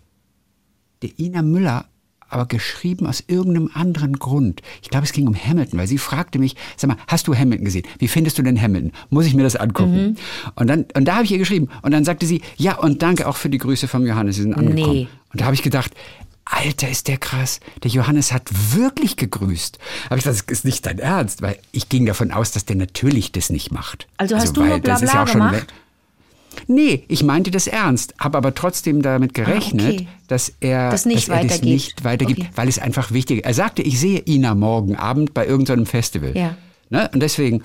[1.02, 1.86] der Ina Müller
[2.32, 4.62] aber geschrieben aus irgendeinem anderen Grund.
[4.82, 7.64] Ich glaube, es ging um Hamilton, weil sie fragte mich, sag mal, hast du Hamilton
[7.64, 7.86] gesehen?
[7.98, 8.92] Wie findest du denn Hamilton?
[9.10, 10.16] Muss ich mir das angucken?
[10.54, 11.68] Und dann, und da habe ich ihr geschrieben.
[11.82, 14.54] Und dann sagte sie, ja, und danke auch für die Grüße vom Johannes, sie sind
[14.54, 14.92] angekommen.
[14.92, 15.08] Nee.
[15.32, 15.92] Und da habe ich gedacht,
[16.44, 17.60] Alter, ist der krass.
[17.82, 19.78] Der Johannes hat wirklich gegrüßt.
[20.06, 22.76] Aber ich gesagt, das ist nicht dein Ernst, weil ich ging davon aus, dass der
[22.76, 24.08] natürlich das nicht macht.
[24.16, 25.72] Also hast du weil nur Blabla auch schon gemacht?
[26.66, 30.08] Nee, ich meinte das ernst, habe aber trotzdem damit gerechnet, Ah, okay.
[30.28, 31.64] dass er Das nicht dass er das weitergibt.
[31.64, 32.50] nicht weitergibt, Okay.
[32.54, 33.44] weil es einfach wichtig ist.
[33.46, 36.36] Er sagte, ich sehe Ina morgen Abend bei irgendeinem Festival.
[36.36, 36.56] Ja.
[36.90, 37.08] Ne?
[37.14, 37.62] Und deswegen,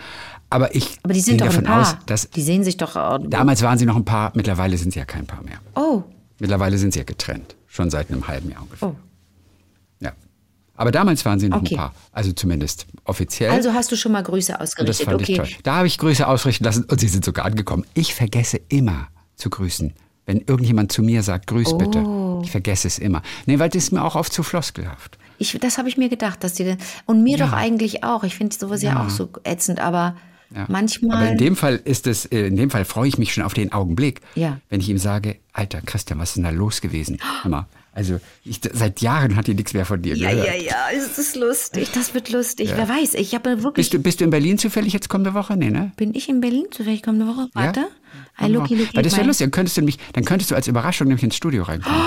[0.50, 1.82] aber ich Aber die sind doch ein davon Paar.
[1.82, 2.96] aus, dass die sehen sich doch.
[2.96, 5.60] äh, damals waren sie noch ein Paar, mittlerweile sind sie ja kein Paar mehr.
[5.76, 6.04] Oh,
[6.40, 8.90] Mittlerweile sind sie ja getrennt, schon seit einem halben Jahr ungefähr.
[8.90, 8.96] oh.
[10.78, 11.76] Aber damals waren sie noch Okay.
[11.76, 13.50] ein Paar, also zumindest offiziell.
[13.52, 15.06] Also hast du schon mal Grüße und das ausgerichtet.
[15.06, 15.32] fand okay.
[15.34, 15.48] ich toll.
[15.64, 17.84] Da habe ich Grüße ausrichten lassen und sie sind sogar angekommen.
[17.94, 19.94] Ich vergesse immer zu grüßen.
[20.26, 21.78] Wenn irgendjemand zu mir sagt, grüß Oh.
[21.78, 22.06] bitte.
[22.44, 23.22] Ich vergesse es immer.
[23.46, 25.18] Nee, weil das ist mir auch oft zu floskelhaft.
[25.40, 27.46] Ich, das habe ich mir gedacht, dass die denn- und mir Ja.
[27.48, 28.24] doch eigentlich auch.
[28.24, 28.94] Ich finde sowas ja.
[28.94, 29.06] Ja.
[29.06, 30.16] auch so ätzend, aber
[30.54, 30.66] Ja.
[30.68, 31.18] manchmal.
[31.18, 33.54] Aber in dem Fall ist es, äh, in dem Fall freue ich mich schon auf
[33.54, 34.60] den Augenblick, Ja.
[34.70, 37.18] wenn ich ihm sage, Alter Christian, was ist denn da los gewesen?
[37.44, 37.66] Hör mal,
[37.98, 40.48] also ich, seit Jahren hat die nichts mehr von dir ja, gehört.
[40.48, 41.90] ja, ja, es ist lustig.
[41.96, 42.70] Das wird lustig.
[42.76, 43.74] Wer weiß, ich habe wirklich.
[43.88, 45.58] Bist du, bist du in Berlin zufällig jetzt kommende Woche?
[45.58, 45.92] Nee, ne?
[45.98, 47.50] bin ich in Berlin zufällig kommende Woche?
[47.54, 47.88] Warte.
[48.40, 50.68] I looky, looky, Weil das wäre lustig, dann könntest du nämlich, dann könntest du als
[50.68, 52.00] Überraschung nämlich ins Studio reinkommen.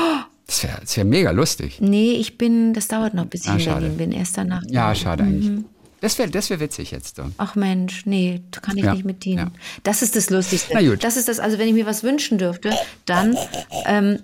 [0.47, 1.79] Das wäre das wär mega lustig.
[1.81, 3.65] Nee, ich bin, das dauert noch, bis ich Ah, in.
[3.65, 4.13] Berlin bin.
[4.13, 4.63] Erst danach.
[4.69, 5.29] Ja, schade Mhm.
[5.29, 5.65] eigentlich.
[6.01, 7.17] Das wäre das wär witzig jetzt.
[7.17, 7.25] So.
[7.37, 9.39] Ach Mensch, nee, da kann ich Ja, nicht mit dienen.
[9.39, 9.53] ja.
[9.83, 10.73] Das ist das Lustigste.
[10.73, 11.05] Na gut.
[11.05, 12.71] Das ist das, also wenn ich mir was wünschen dürfte,
[13.05, 13.37] dann
[13.85, 14.19] ähm,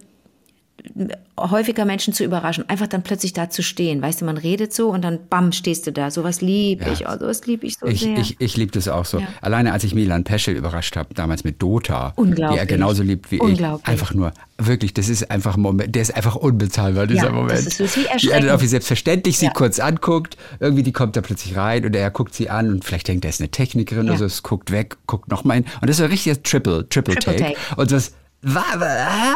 [1.39, 4.01] häufiger Menschen zu überraschen, einfach dann plötzlich da zu stehen.
[4.03, 6.11] Weißt du, man redet so und dann bam, stehst du da.
[6.11, 6.93] Sowas lieb Ja.
[6.93, 8.17] ich, oh, sowas lieb ich so Ich, sehr.
[8.19, 9.19] ich, ich liebe das auch so.
[9.19, 9.27] Ja.
[9.41, 13.37] Alleine als ich Milan Peschel überrascht habe, damals mit Dota, die er genauso liebt wie
[13.37, 13.65] ich.
[13.85, 17.35] Einfach nur, wirklich, das ist einfach ein Moment, der ist einfach unbezahlbar, dieser Ja, das
[17.35, 17.67] Moment.
[17.67, 18.45] ist so wie die er erschreckend.
[18.45, 22.11] dann auch wie selbstverständlich sie kurz anguckt, irgendwie die kommt da plötzlich rein und er
[22.11, 24.97] guckt sie an und vielleicht denkt, er ist eine Technikerin oder so, es guckt weg,
[25.07, 25.67] guckt nochmal hin.
[25.81, 27.55] Und das ist ein richtiges Triple, Triple, Triple Take.
[27.59, 27.81] Take.
[27.81, 28.13] Und das,
[28.43, 29.35] wa- wa-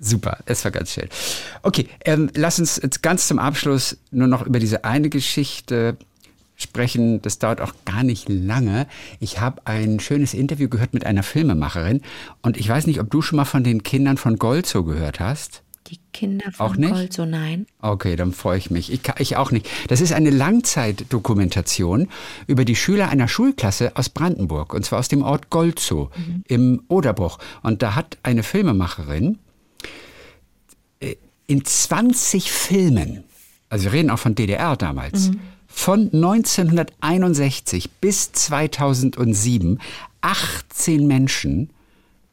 [0.00, 1.08] Super, es war ganz schön.
[1.62, 5.96] Okay, ähm, lass uns jetzt ganz zum Abschluss nur noch über diese eine Geschichte
[6.56, 7.20] sprechen.
[7.22, 8.86] Das dauert auch gar nicht lange.
[9.18, 12.02] Ich habe ein schönes Interview gehört mit einer Filmemacherin
[12.42, 15.62] und ich weiß nicht, ob du schon mal von den Kindern von Golzo gehört hast.
[15.88, 16.92] die Kinder von Auch nicht?
[16.92, 17.66] Gold, so nein.
[17.80, 18.92] Okay, dann freue ich mich.
[18.92, 19.68] Ich, ich auch nicht.
[19.88, 22.08] Das ist eine Langzeitdokumentation
[22.46, 26.10] über die Schüler einer Schulklasse aus Brandenburg, und zwar aus dem Ort Golzow
[26.46, 27.38] im Oderbruch.
[27.62, 29.38] Und da hat eine Filmemacherin
[31.50, 33.24] in 20 Filmen,
[33.68, 35.32] also wir reden auch von DDR damals,
[35.66, 39.80] von 1961 bis 2007
[40.20, 41.70] 18 Menschen,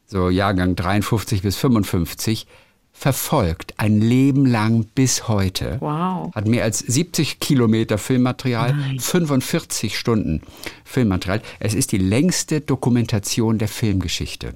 [0.05, 2.45] so Jahrgang 53 bis 55,
[2.93, 5.77] verfolgt, ein Leben lang bis heute.
[5.79, 6.33] Wow.
[6.35, 10.41] Hat mehr als 70 Kilometer Filmmaterial, 45 Stunden
[10.83, 11.41] Filmmaterial.
[11.59, 14.53] Es ist die längste Dokumentation der Filmgeschichte.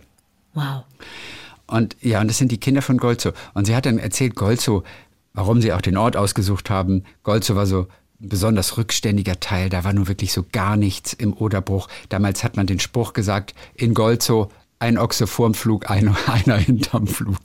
[0.53, 0.83] Wow.
[1.71, 3.31] Und ja, und das sind die Kinder von Golzo.
[3.53, 4.83] Und sie hat dann erzählt, Golzo,
[5.33, 7.03] warum sie auch den Ort ausgesucht haben.
[7.23, 7.87] Golzo war so
[8.21, 11.87] ein besonders rückständiger Teil, da war nun wirklich so gar nichts im Oderbruch.
[12.09, 14.49] Damals hat man den Spruch gesagt, in Golzo
[14.81, 17.37] ein Ochse vorm Flug, ein, einer hinterm Flug.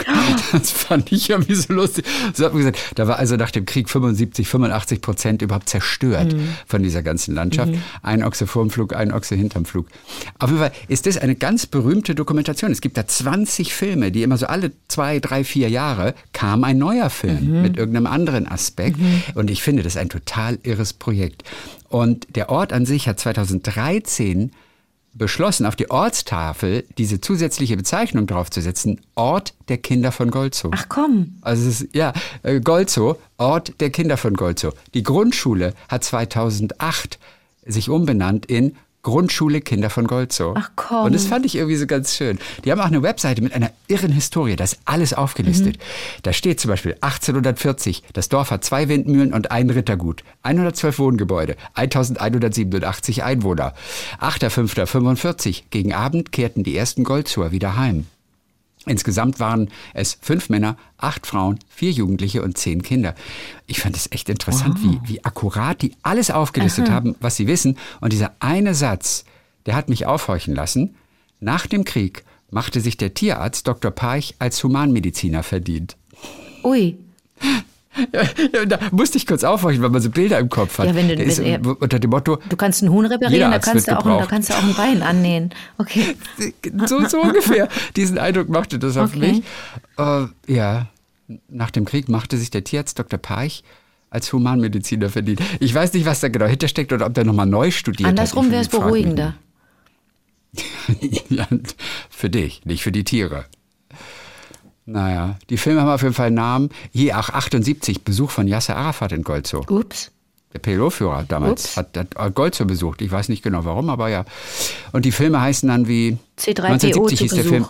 [0.53, 2.07] Das fand ich irgendwie so lustig.
[2.33, 6.35] So hat man gesagt, da war also nach dem Krieg 75, 85 Prozent überhaupt zerstört
[6.67, 7.75] von dieser ganzen Landschaft.
[8.03, 9.87] Ein Ochse vorm Flug, ein Ochse hinterm Flug.
[10.39, 12.73] Auf jeden Fall ist das eine ganz berühmte Dokumentation.
[12.73, 16.79] Es gibt da 20 Filme, die immer so alle zwei, drei, vier Jahre kam ein
[16.79, 18.99] neuer Film mit irgendeinem anderen Aspekt.
[19.35, 21.45] Und ich finde das ein total irres Projekt.
[21.89, 24.53] Und der Ort an sich hat 2013
[25.17, 30.71] beschlossen, auf die Ortstafel diese zusätzliche Bezeichnung draufzusetzen, Ort der Kinder von Golzow.
[30.75, 31.39] Ach komm.
[31.41, 32.13] Also es ist, ja,
[32.43, 34.75] äh, Golzow, Ort der Kinder von Golzow.
[34.95, 37.19] Die Grundschule hat 2008
[37.65, 38.77] sich umbenannt in
[39.07, 40.57] Grundschule Kinder von Golzow.
[40.59, 41.05] Ach komm.
[41.05, 42.41] Und das fand ich irgendwie so ganz schön.
[42.65, 45.79] Die haben auch eine Webseite mit einer irren Historie, da ist alles aufgelistet.
[46.25, 51.55] Da steht zum Beispiel 1840, das Dorf hat zwei Windmühlen und ein Rittergut, 112 Wohngebäude,
[51.75, 53.75] 1187 Einwohner.
[54.21, 58.07] 8.5.45, gegen Abend kehrten die ersten Goldzower wieder heim.
[58.87, 63.17] Insgesamt waren es fünf Männer, acht Frauen, vier Jugendliche und zehn Kinder.
[63.67, 67.77] Ich fand es echt interessant, wie, wie akkurat die alles aufgelistet haben, was sie wissen.
[68.01, 69.25] Und dieser eine Satz,
[69.67, 70.95] der hat mich aufhorchen lassen.
[71.41, 73.91] Nach dem Krieg machte sich der Tierarzt Dr.
[73.91, 75.97] Parch als Humanmediziner verdient.
[76.63, 76.97] Ui.
[78.13, 80.87] Ja, da musste ich kurz aufhorchen, weil man so Bilder im Kopf hat.
[80.87, 83.59] Ja, wenn du- ist wenn er- unter dem Motto, Du kannst einen Huhn reparieren, da
[83.59, 85.51] kannst, du auch, ein- da kannst du auch ein Bein annähen.
[85.79, 86.17] Okay.
[86.87, 87.69] so, so ungefähr.
[87.97, 89.19] Diesen Eindruck machte das auf Okay.
[89.33, 89.43] mich.
[89.99, 90.87] Äh, ja,
[91.49, 93.19] nach dem Krieg machte sich der Tierarzt Dr.
[93.19, 93.63] Parch
[94.11, 95.41] als Humanmediziner verdient.
[95.61, 98.53] Ich weiß nicht, was da genau hintersteckt oder ob der nochmal neu studiert Andersrum hat.
[98.53, 99.35] wäre es beruhigender.
[101.29, 101.47] ja,
[102.09, 103.45] für dich, nicht für die Tiere.
[104.87, 106.69] Naja, die Filme haben auf jeden Fall einen Namen.
[106.93, 109.69] Hier, ach, 78, Besuch von Yasser Arafat in Golzow.
[109.69, 110.13] Ups.
[110.53, 111.77] Der PLO-Führer damals Ups.
[111.77, 113.03] hat, hat Golzow besucht.
[113.03, 114.25] Ich weiß nicht genau warum, aber ja.
[114.93, 116.19] Und die Filme heißen dann wie...
[116.39, 117.67] C3PO 1970 zu hieß der Film.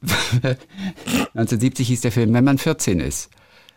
[0.00, 0.56] Besuch.
[1.34, 3.30] 1970 hieß der Film, wenn man 14 ist.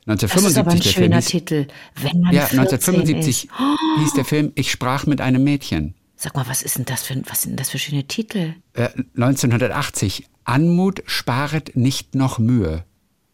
[0.05, 1.67] Das ist 1975 aber ein der Film schöner hieß, Titel.
[2.01, 3.51] Wenn man Ja, 14 1975 ist.
[3.99, 5.93] Hieß der Film Ich sprach mit einem Mädchen.
[6.15, 8.53] Sag mal, was ist denn das für, was sind denn das für schöne Titel?
[8.73, 12.83] Äh, 1980 Anmut sparet nicht noch Mühe.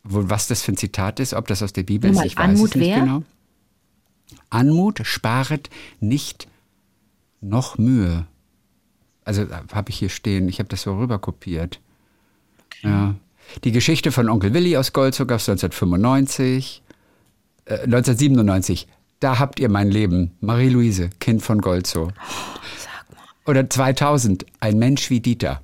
[0.03, 2.43] Was das für ein Zitat ist, ob das aus der Bibel ist, Nochmal, ich weiß
[2.45, 2.99] Anmut es nicht wer?
[2.99, 3.23] genau.
[4.51, 6.47] Anmut sparet nicht
[7.41, 8.27] noch Mühe.
[9.25, 11.81] Also habe ich hier stehen, ich habe das so rüber kopiert.
[12.83, 13.15] Ja.
[13.63, 16.83] Die Geschichte von Onkel Willi aus Goldzug aus 1995,
[17.65, 18.87] äh, 1997.
[19.19, 20.31] Da habt ihr mein Leben.
[20.41, 22.11] Marie-Louise, Kind von Golzow.
[23.47, 25.61] Oder 2000, ein Mensch wie Dieter.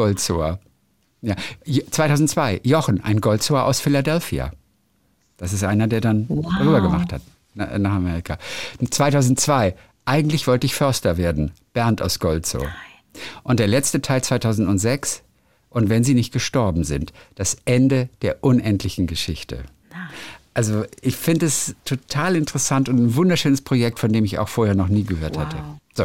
[0.00, 0.58] Goldzower.
[1.20, 1.34] Ja.
[1.66, 4.50] J- 2002, Jochen, ein Goldzower aus Philadelphia.
[5.36, 6.24] Das ist einer, der dann
[6.60, 7.20] rüber gemacht hat
[7.54, 8.38] na- nach Amerika.
[8.90, 9.74] 2002,
[10.06, 11.50] eigentlich wollte ich Förster werden.
[11.74, 12.66] Bernd aus Goldzow.
[13.42, 15.22] Und der letzte Teil 2006,
[15.68, 19.64] und wenn sie nicht gestorben sind, das Ende der unendlichen Geschichte.
[20.54, 24.74] Also ich finde es total interessant und ein wunderschönes Projekt, von dem ich auch vorher
[24.74, 25.56] noch nie gehört hatte.
[25.94, 26.04] So,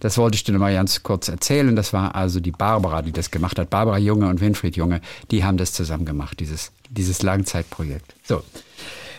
[0.00, 1.74] das wollte ich dir noch mal ganz kurz erzählen.
[1.76, 3.70] Das war also die Barbara, die das gemacht hat.
[3.70, 8.14] Barbara Junge und Winfried Junge, die haben das zusammen gemacht, dieses, dieses Langzeitprojekt.
[8.24, 8.42] So.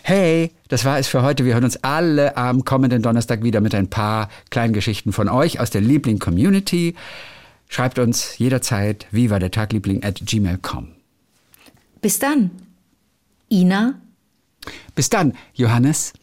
[0.04, 1.44] Hey, das war es für heute.
[1.44, 5.60] Wir hören uns alle am kommenden Donnerstag wieder mit ein paar kleinen Geschichten von euch
[5.60, 6.96] aus der Liebling-Community.
[7.68, 10.90] Schreibt uns jederzeit wie war der Tagliebling at gmail.com.
[12.02, 12.52] Bis dann.
[13.50, 13.96] Ina?
[14.96, 16.14] Bis dann, Johannes.